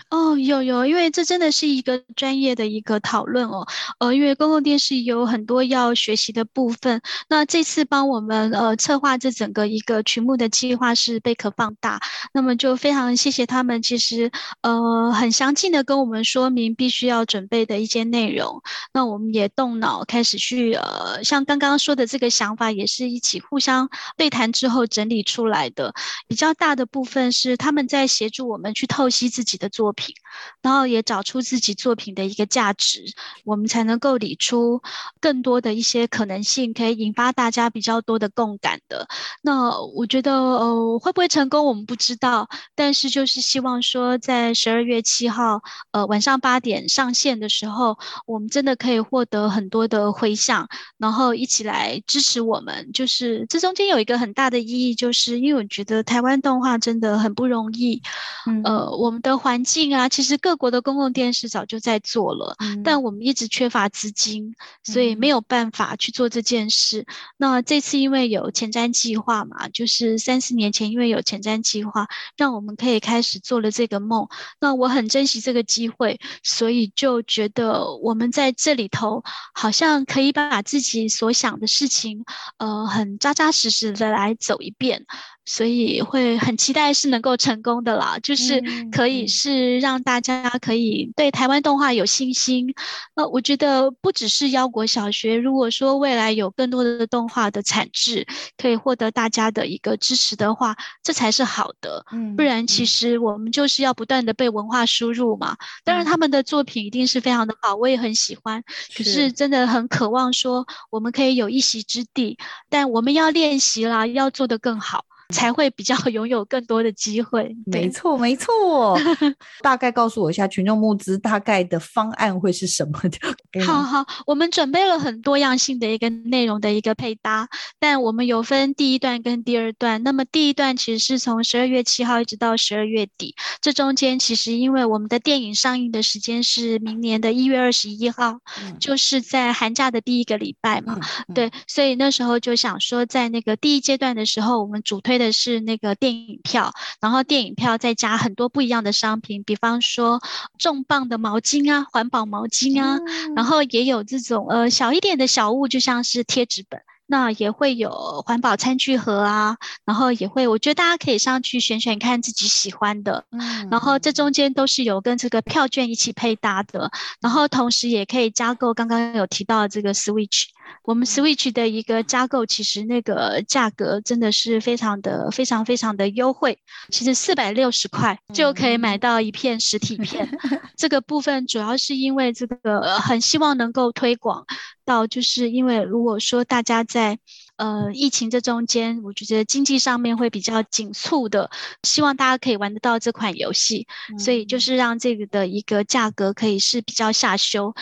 [0.09, 3.67] 哦，有有，因为这真的是一个专业的一个讨论哦。
[3.99, 7.01] 呃，因为公共电视有很多要学习的部分。
[7.29, 12.01] 那这次帮我们呃策划这整个一个群目的计划是贝壳放大，
[12.33, 13.83] 那么就非常谢谢他们。
[13.83, 14.31] 其实
[14.63, 18.63] 呃很详尽的跟我们说明必须要准备的一些内容。
[18.95, 25.93] 那我们也动脑开始去呃，像刚刚说的这个想法，也是一起互相对谈之后整理出来的。
[26.27, 29.90] 比较大的部分是他们在协助我们去透析自己的作。
[29.91, 30.15] 作品，
[30.63, 33.03] 然后也找出自己作品的一个价值，
[33.45, 34.81] 我们才能够理出
[35.21, 39.09] 更多的一些可能性，可以引发大家比较多的共感的。
[39.43, 45.61] 那我觉得，呃，会不会成功，我们不知道，但是就是希望说，在十二月七号，
[45.91, 50.69] 呃，晚上八点上线的时候，我们真的可以获得很多的回响，
[50.99, 52.93] 然后一起来支持我们。
[52.93, 58.01] 就是这中间有一个很大的意义，就是因为我觉得台湾动画真的很不容易，
[58.47, 59.95] 嗯呃，我们的环境。
[59.95, 64.55] 啊，其实各国的公共电视早就在做了，但我们一直缺乏资金，
[64.85, 67.07] 所以没有办法去做这件事。
[67.37, 72.07] 那这次因为有前瞻计划嘛，就是三四年前因为有前瞻计划，
[72.37, 74.29] 让我们可以开始做了这个梦。
[74.61, 79.23] 那我很珍惜这个机会，所以就觉得我们在这里头
[79.55, 82.25] 好像可以把自己所想的事情，
[82.59, 85.07] 呃，很扎扎实实的来走一遍。
[85.51, 92.73] 所以会很期待是能够成功的啦，就是可以是让大家可以对台湾动画有信心。
[93.17, 98.25] 呃，我觉得不只是腰果小学，如果说未来有更多的动画的产制
[98.57, 102.07] 可以获得大家的一个支持的话，这才是好的。
[102.13, 105.57] 嗯，不然其实我们就是要不断的被文化输入嘛。
[105.83, 108.63] 当然他们的作品一定是非常的好，我也很喜欢。
[108.97, 112.39] 可是真的很渴望说我们可以有一席之地，
[112.69, 115.05] 但我们要练习啦，要做得更好。
[115.31, 117.55] 才会比较 拥有更多的机会。
[117.67, 118.99] 没错，没错。
[119.63, 123.01] 大概告诉我一下，群众募资大概的方案会是什么？
[123.65, 130.03] 好好，我们准备了很多样性的一个内容的一个配搭，但我们有分第一段跟第二段。
[130.03, 138.39] 那么第一段其实是从十二月七号一直到十二月底，这中间其实因为我们的电影上映的时间是明年的一月二十一号，
[138.81, 140.99] 就是在寒假的第一个礼拜嘛。
[141.35, 145.20] 对，所以那时候就想说，在那个第一阶段的时候，我们主推。
[145.21, 150.21] 的是那个电影票，然后电影票再加很多不一样的商品，比方说
[150.59, 152.99] 重磅的毛巾啊，环保毛巾啊，
[153.37, 156.81] 然后也有这种呃小一点的小物，就像是贴纸本。
[157.13, 164.13] 那也会有环保餐具盒啊，然后也会，我觉得大家可以上去选选看自己喜欢的，嗯，然后这。
[164.21, 166.91] 中间都是有跟这个票券一起配搭的，
[167.23, 170.49] 然后同时也可以加购刚刚有提到的这个 Switch，
[170.83, 176.59] 我们 Switch 的一个加购其实那个价格真的是非常的非常非常的优惠，
[176.91, 180.29] 其实四百六十块就可以买到一片实体片，
[180.77, 184.47] 这个部分主要是因为这个很希望能够推广。
[184.83, 187.17] 到就是因为如果说大家在
[187.57, 191.49] 呃疫情这中间，我觉得经济上面会比较紧促的，
[191.85, 193.87] 希望大家可以玩得到这款游戏，
[194.19, 197.73] 所以就是让这个的一个价格可以是比较下修，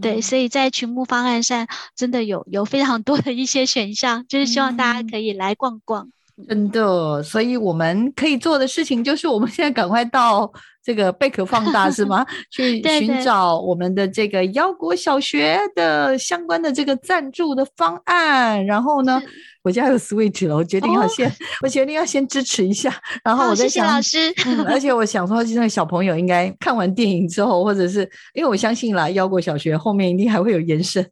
[0.00, 6.08] 对，所以在群募方案上真的有有非常多的一些选项，就是希望大家可以来逛逛。
[6.48, 10.52] 真的，所以我们可以做的事情就是我们现在赶快到。
[10.84, 12.26] 这个贝壳放大是吗？
[12.52, 18.64] 去寻找我们的这个腰果小学的相关的这个赞助的方案。
[18.66, 19.22] 然后呢，
[19.62, 21.32] 我家有 Switch 了，我决定要先，
[21.62, 22.94] 我决定要先支持一下。
[23.24, 24.32] 然后我在想，老师，
[24.68, 28.00] 而且我想说，现在小朋友应该看完电影之后，或者是
[28.34, 31.02] 因为我相信啦，腰果小学后面一定还会有延伸，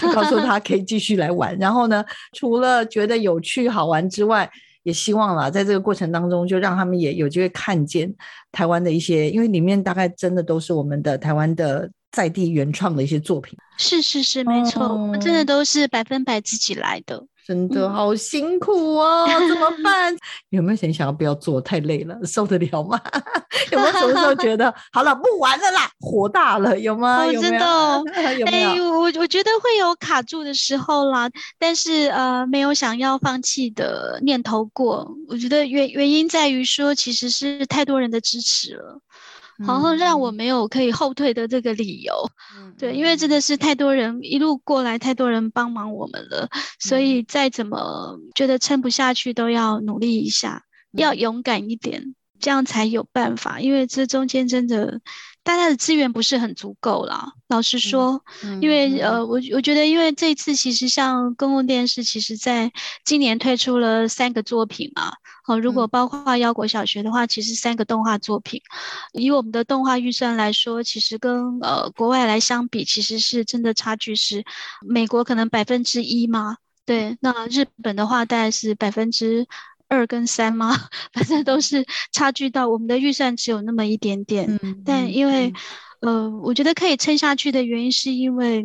[0.00, 1.56] 就告诉他可以继续来玩。
[1.58, 4.50] 然后呢，除了觉得有趣好玩之外，
[4.84, 8.14] 也希望啦，在这个过程当中，就让他们也有机会看见
[8.52, 13.58] 台湾的一些，因为里面大概真的都是我们的台湾的在地原创的一些作品。
[13.76, 17.26] 是是是，没错，我们真的都是百分百自己来的。
[17.46, 20.16] 真的好辛苦哦，怎么办？
[20.50, 21.60] 有没有谁想要不要做？
[21.60, 23.00] 太累了，受得了吗？
[23.70, 26.78] 有没有什么时候觉得好了，不玩了啦，火大了？
[26.78, 27.26] 有吗？
[27.32, 28.02] 真的，
[28.46, 31.28] 哎，我我觉得会有卡住的时候啦，
[31.58, 35.10] 但是呃，没有想要放弃的念头过。
[35.28, 39.00] 我觉得原原因在于说，其实是太多人的支持了。
[39.66, 42.12] 然后让我没有可以后退的这个理由，
[42.78, 46.48] 对，因为真的是太多人一路过来，太多人帮忙我们了，
[46.78, 50.62] 所以再怎么觉得撑不下去，都要努力一下，
[50.92, 53.60] 要勇敢一点，这样才有办法。
[53.60, 55.00] 因为这中间真的。
[55.44, 57.32] 大家的资源不是很足够啦。
[57.48, 58.24] 老实说，
[58.60, 62.72] 因为呃，我我觉得，因为这次其实像公共电视，其实在
[63.04, 65.12] 今年推出了三个作品嘛。
[65.44, 68.60] 好，如果包括腰果小学的话，其实三个动画作品，
[69.12, 74.42] 以我们的动画预算来说，其实跟呃国外来相比，其实是真的差距是
[74.80, 76.56] 美国可能百分之一嘛？
[76.86, 79.46] 对，那日本的话大概是百分之。
[79.88, 80.74] 二跟三吗？
[81.12, 84.58] 反正都是差距到我们的预算只有那么一点点。
[84.62, 85.52] 嗯，但因为，
[86.00, 88.64] 呃，我觉得可以撑下去的原因，是因为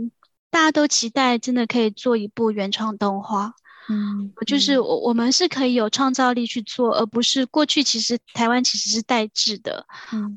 [0.50, 3.54] 大家都期待真的可以做一部原创动画。
[3.92, 9.84] 嗯，就是我我们是可以有创造力去做，而不是过去其实台湾其实是代制的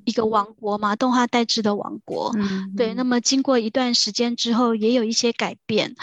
[0.07, 2.33] 一个王国嘛，动画代制的王国。
[2.39, 2.95] 嗯，对。
[2.95, 5.95] 那么经过一段时间之后，也有一些改变。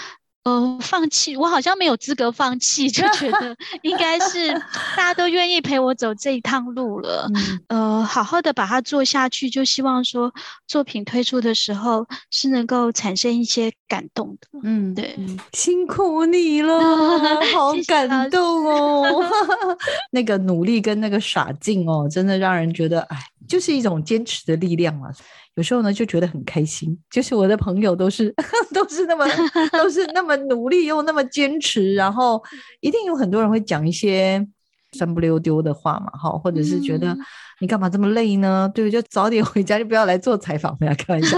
[0.43, 4.51] 呃，放弃，我好像没有资格放弃，就觉得 应该是
[4.95, 7.29] 大家都愿意陪我走这一趟路了。
[7.67, 10.33] 呃，好好的把它做下去，就希望说
[10.65, 14.47] 作品推出的时候是能够产生一些感动的。
[14.63, 15.15] 嗯，对，
[15.53, 16.79] 辛苦你了，
[17.53, 19.23] 好感动哦。
[20.11, 23.17] 那个努力跟那个傻劲哦，真的让人觉得，哎，
[23.47, 25.11] 就是一种坚持的力量啊。
[25.59, 28.33] 有时候呢，就觉得很开心，就是我的朋友都是
[28.73, 29.25] 都是那么
[29.77, 32.41] 都是那么努力又那么坚持，然后
[32.79, 34.47] 一定有很多人会讲一些
[34.93, 37.13] 三不溜丢的话嘛，哈，或者是觉得
[37.59, 38.71] 你干嘛这么累呢？
[38.73, 41.37] 对，就早点回家，就不要来做采访，不要开玩笑，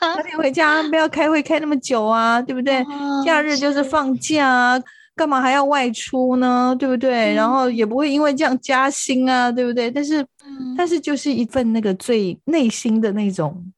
[0.00, 2.82] 早点回家，不要开会开那么久啊，对不对？
[3.26, 4.82] 假日就是放假啊。
[5.14, 6.76] 干嘛还要外出呢？
[6.78, 7.34] 对不对？
[7.34, 9.90] 然后也不会因为这样加薪啊，对不对？
[9.90, 10.24] 但是，
[10.58, 13.72] 嗯但是就是一份那个最内心的那种，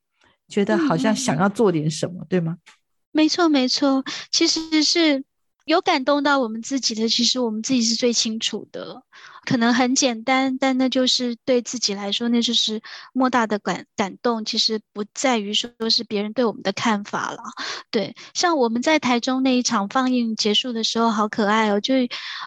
[0.48, 2.56] 觉得好像想要做点什么，对吗？
[3.12, 5.24] 没错，没错，其实是
[5.64, 9.02] 有感动到我们自己的，其实我们自己是最清楚的。
[9.44, 12.80] 可能很简单，但那就是对自己来说，那就是
[13.12, 14.44] 莫大的感感动。
[14.44, 17.38] 其实不在于说是别人对我们的看法了。
[17.90, 21.80] 对，像我们在台中那一场放映结束的时候，好可爱哦。
[21.80, 21.94] 就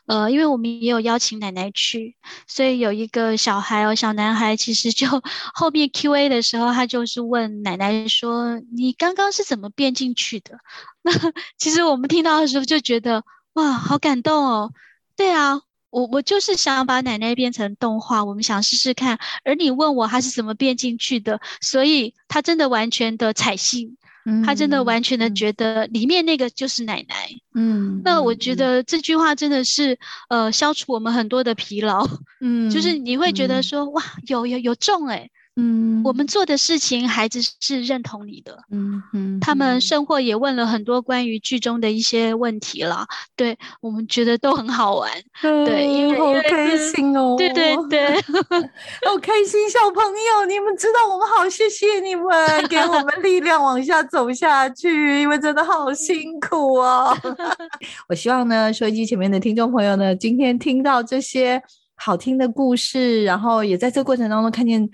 [0.06, 2.16] 呃，因为我们也有邀请奶奶去，
[2.48, 5.08] 所以有一个小孩哦，小男孩，其实就
[5.54, 10.60] 后面 Q&A 的时候，他就是问奶奶说：“你刚刚是怎么变进去的？”
[11.04, 11.12] 那
[11.58, 13.24] 其实我们听到的时候就觉得
[13.54, 14.72] 哇，好感动哦。
[15.16, 15.62] 对啊，
[15.94, 19.20] 我我就是想把奶奶变成动画，我们想试试看。
[19.44, 23.96] 而你问我他是怎么变进去的，所以他真的完全的采信，
[24.44, 27.30] 他真的完全的觉得里面那个就是奶奶。
[27.54, 32.08] 嗯，那我觉得这句话真的是呃消除我们很多的疲劳，
[32.42, 38.58] 嗯，就是你会觉得说哇有有有中诶、嗯，我们做的事情孩子是认同你的。
[38.72, 45.12] 嗯嗯，他们甚或也问了很多关于剧中的一些问题了，对我们觉得都很好玩。
[45.42, 48.16] 对因为好开心哦，对对对，
[49.06, 57.16] 好开心，小朋友，你们知道我们好谢谢你们，给我们力量往下走下去，因为真的好辛苦哦。
[58.10, 61.62] 我希望呢，收音机前面的听众朋友呢，今天听到这些
[61.96, 64.90] 好听的故事，然后也在这个过程当中看见，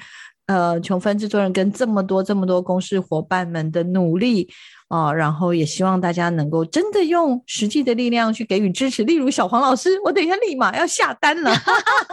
[0.49, 4.49] 呃，琼芬制作人跟这么多这么多公司伙伴们的努力。
[4.89, 11.53] 啊、然后也希望大家能够真的用实际的力量去给予支持，例如小黄老师，我等一下立马要下单了，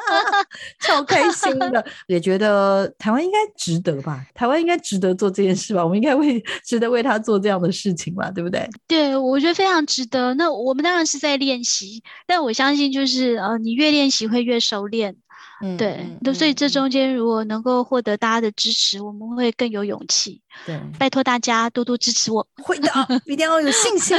[0.80, 8.68] 超开心的，也觉得台湾应该值得吧，台湾应该值得做这件事吧，我们应该为 值得为他做这样的事情吧，对不对？
[8.86, 10.34] 对，我觉得非常值得。
[10.34, 15.16] 那我们当然是在练习，但我相信就是呃，你越练习会越熟练。
[15.62, 20.40] 嗯对，那所以这中间如果能够获得大家的支持，我们会更有勇气。
[20.66, 22.46] 对，拜托大家多多支持我。
[22.62, 22.88] 会的，
[23.24, 24.16] 一定要有信心，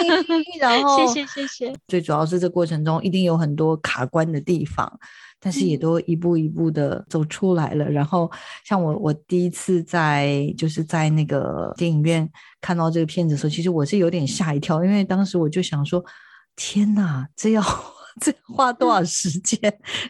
[0.60, 1.76] 然 后谢谢谢谢。
[1.88, 4.92] 最主要是这过程中一定有很多卡关的地方，
[5.40, 7.88] 但是也嗯都一步一步的走出来了。
[7.88, 8.32] 然后
[8.66, 12.28] 像我，我第一次在就是在那个电影院
[12.62, 16.04] 看到这个片子的时候，其实我是有点吓一跳，因为当时我就想说，
[16.56, 17.62] 天哪，这要
[18.20, 19.60] 这花多少时间，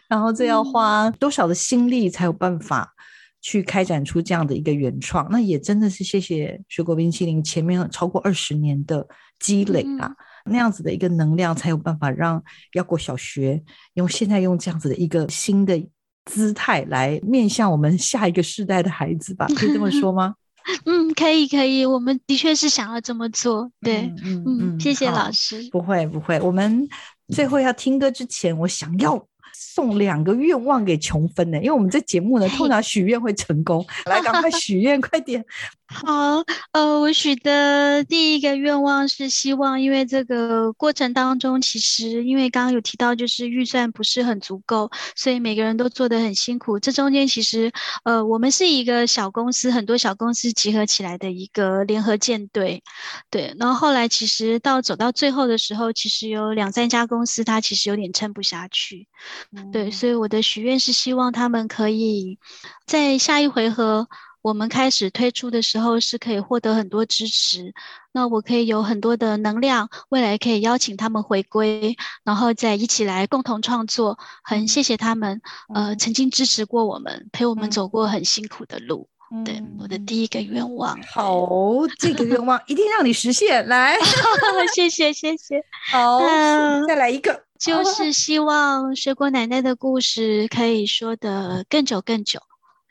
[0.07, 2.93] 然后这要花多少的心力才有办法。
[3.39, 9.07] 去开展出这样的一个原创，那也真的是谢谢水果冰淇淋前面超过二十年的
[9.39, 10.11] 积累啊，
[10.45, 12.43] 那样子的一个能量，才有办法让
[12.73, 15.81] 要过小学用现在用这样子的一个新的
[16.25, 20.33] 姿态来面向我们下一个世代的孩子吧，可以这么说吗？
[20.83, 23.71] 嗯，可以可以，我们的确是想要这么做。
[23.79, 25.69] 对，嗯嗯，谢谢老师。
[25.71, 26.85] 不会不会，我们
[27.33, 35.43] 最后要听歌之前，我想要送两个愿望给琼芬呢，因为我们这节目呢，通常许愿会成功， 来赶快许愿，快点。
[35.89, 46.77] 好，呃，我许的第一个愿望是希望，因为这个过程当中，其实因为刚刚有提到，就是预算不是很足够，所以每个人都做得很辛苦。
[46.77, 47.71] 这中间其实，
[48.03, 52.83] 呃，我们是一个小公司，很多小公司集合起来的一个联合舰队，
[53.31, 53.55] 对。
[53.57, 59.07] 然后后来其实到走到最后的时候，其实有两三家公司它其实有点撑不下去，
[59.71, 59.89] 对。
[59.89, 62.37] 所以我的许愿是希望他们可以
[62.85, 64.09] 在下一回合。
[64.47, 67.73] 我们开始推出的时候是可以获得很多支持，
[68.13, 74.17] 那我可以有很多的能量，未来可以邀请他们回归，然后再一起来共同创作。
[74.41, 75.41] 很谢谢他们，
[75.75, 79.09] 呃，曾经支持过我们，陪我们走过很辛苦的路。
[79.43, 80.97] 对，我的第一个愿望。
[81.03, 81.45] 好，
[81.99, 83.67] 这个愿望一定让你实现。
[83.67, 83.97] 来，
[84.73, 85.61] 谢 谢谢谢。
[85.91, 92.39] 好，嗯再来一个，就是希望水果奶奶的故事可以说得更久更久。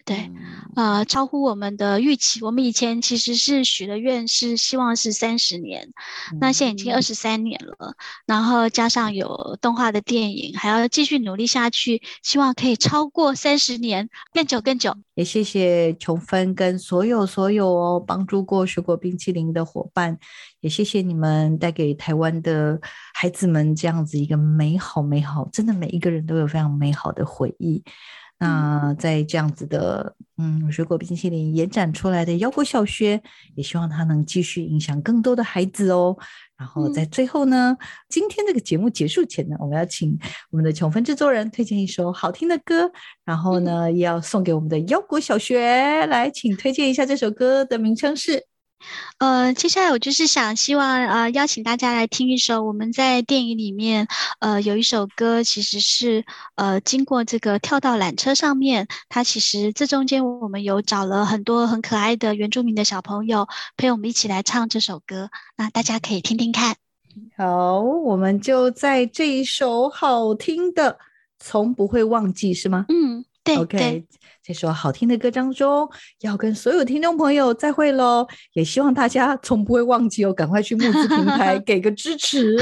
[0.07, 0.31] 对，
[0.77, 2.41] 呃，超乎我们的预期。
[2.45, 5.93] 我们以前其实是许的愿是希望是三十年，
[6.41, 7.97] 那现在已经二十三年了。
[8.25, 14.95] 然后加上有动画的电影，还要继续努力下去，希望可以超过三十年，更久更久。
[15.15, 20.17] 也谢谢琼芬跟所有所有哦帮助过水果冰淇淋的伙伴，
[20.61, 22.79] 也谢谢你们带给台湾的
[23.13, 27.83] 孩子们这样子一个美好美好，真的每一个人都有非常美好的回忆。
[28.39, 33.23] 那在这样子的嗯水果冰淇淋延展出来的腰果小学，
[33.55, 36.17] 也希望它能继续影响更多的孩子哦。
[36.59, 37.77] 然后在最后呢，
[38.09, 40.19] 今天这个节目结束前呢，我们要请
[40.51, 42.91] 我们的琼芬制作人推荐一首好听的歌，
[43.25, 46.05] 然后呢，也要送给我们的腰果小学。
[46.07, 48.47] 来，请推荐一下这首歌的名称是。
[49.19, 54.07] 呃，接下来我就是想希望呃邀请大家来听一首我们在电影里面
[54.39, 56.25] 呃有一首歌，其实是
[56.55, 66.77] 呃经过这个跳到缆车上面，它其实这中间我们有找了很多很可爱的原住民的小朋友陪我们一起来唱这首歌，那大家可以听听看。
[67.37, 70.93] 好，我们就在这一首好听的
[71.39, 72.85] 《从不会忘记》是吗？
[72.91, 74.05] 嗯，对 OK，对，
[74.43, 75.89] 这首好听的歌当中，
[76.23, 78.27] 要跟所有听众朋友再会喽！
[78.55, 82.57] 也希望大家从不会忘记哦，赶快去募资平台 给个支持，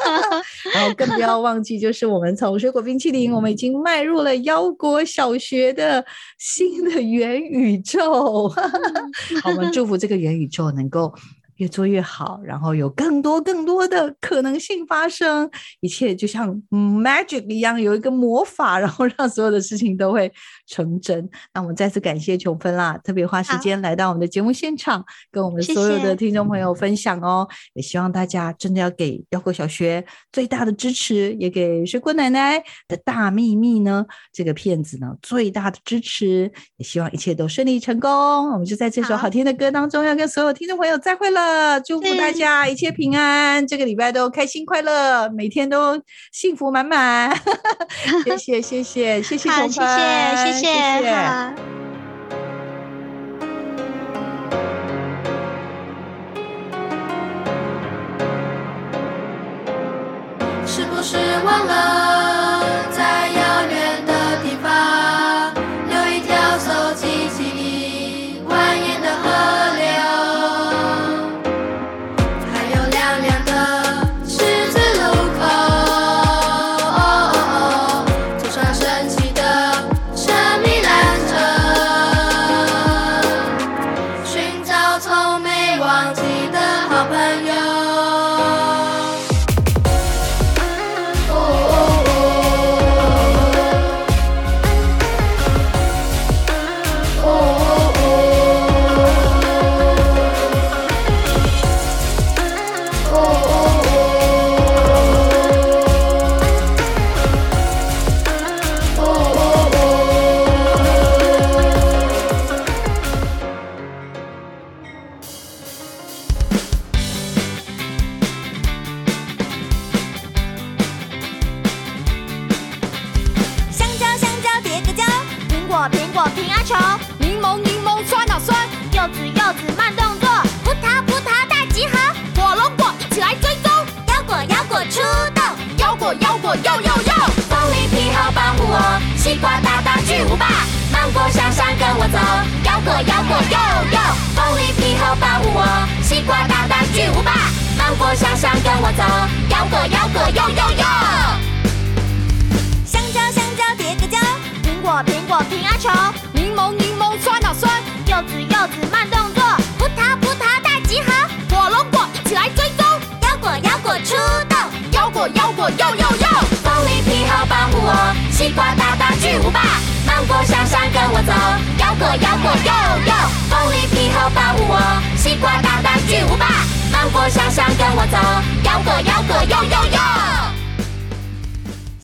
[0.72, 6.02] 然后更不要忘记，就是我们从水果冰淇淋，我们已经迈入了腰果小学的
[6.38, 8.48] 新的元宇宙。
[9.42, 11.14] 好，我们祝福这个元宇宙能够。
[11.56, 15.48] 越做越好，然后有更多更多的可能性发生，
[15.80, 20.32] 一切就像 magic 一样，有一个魔法，然后让所有的事情都会
[20.66, 21.28] 成真。
[21.52, 27.48] 那我们再次感谢琼芬啦，特别花时间来到我们的节目现场，跟我们所有的听众朋友分享哦。
[27.74, 36.50] 也希望大家真的要给腰果小学最大的支持，也给水果奶奶的大秘密呢这个片子呢最大的支持。
[36.76, 38.10] 也希望一切都顺利成功。
[38.50, 41.80] 我们就在这首好听的歌当中，要跟所有听众朋友再会了。
[41.80, 46.00] 祝福大家一切平安，这个礼拜都开心快乐，每天都
[46.32, 47.34] 幸福满满。
[48.24, 50.66] 谢谢谢谢谢谢谢谢谢，
[51.02, 51.54] 谢。
[60.66, 62.13] 是不是忘了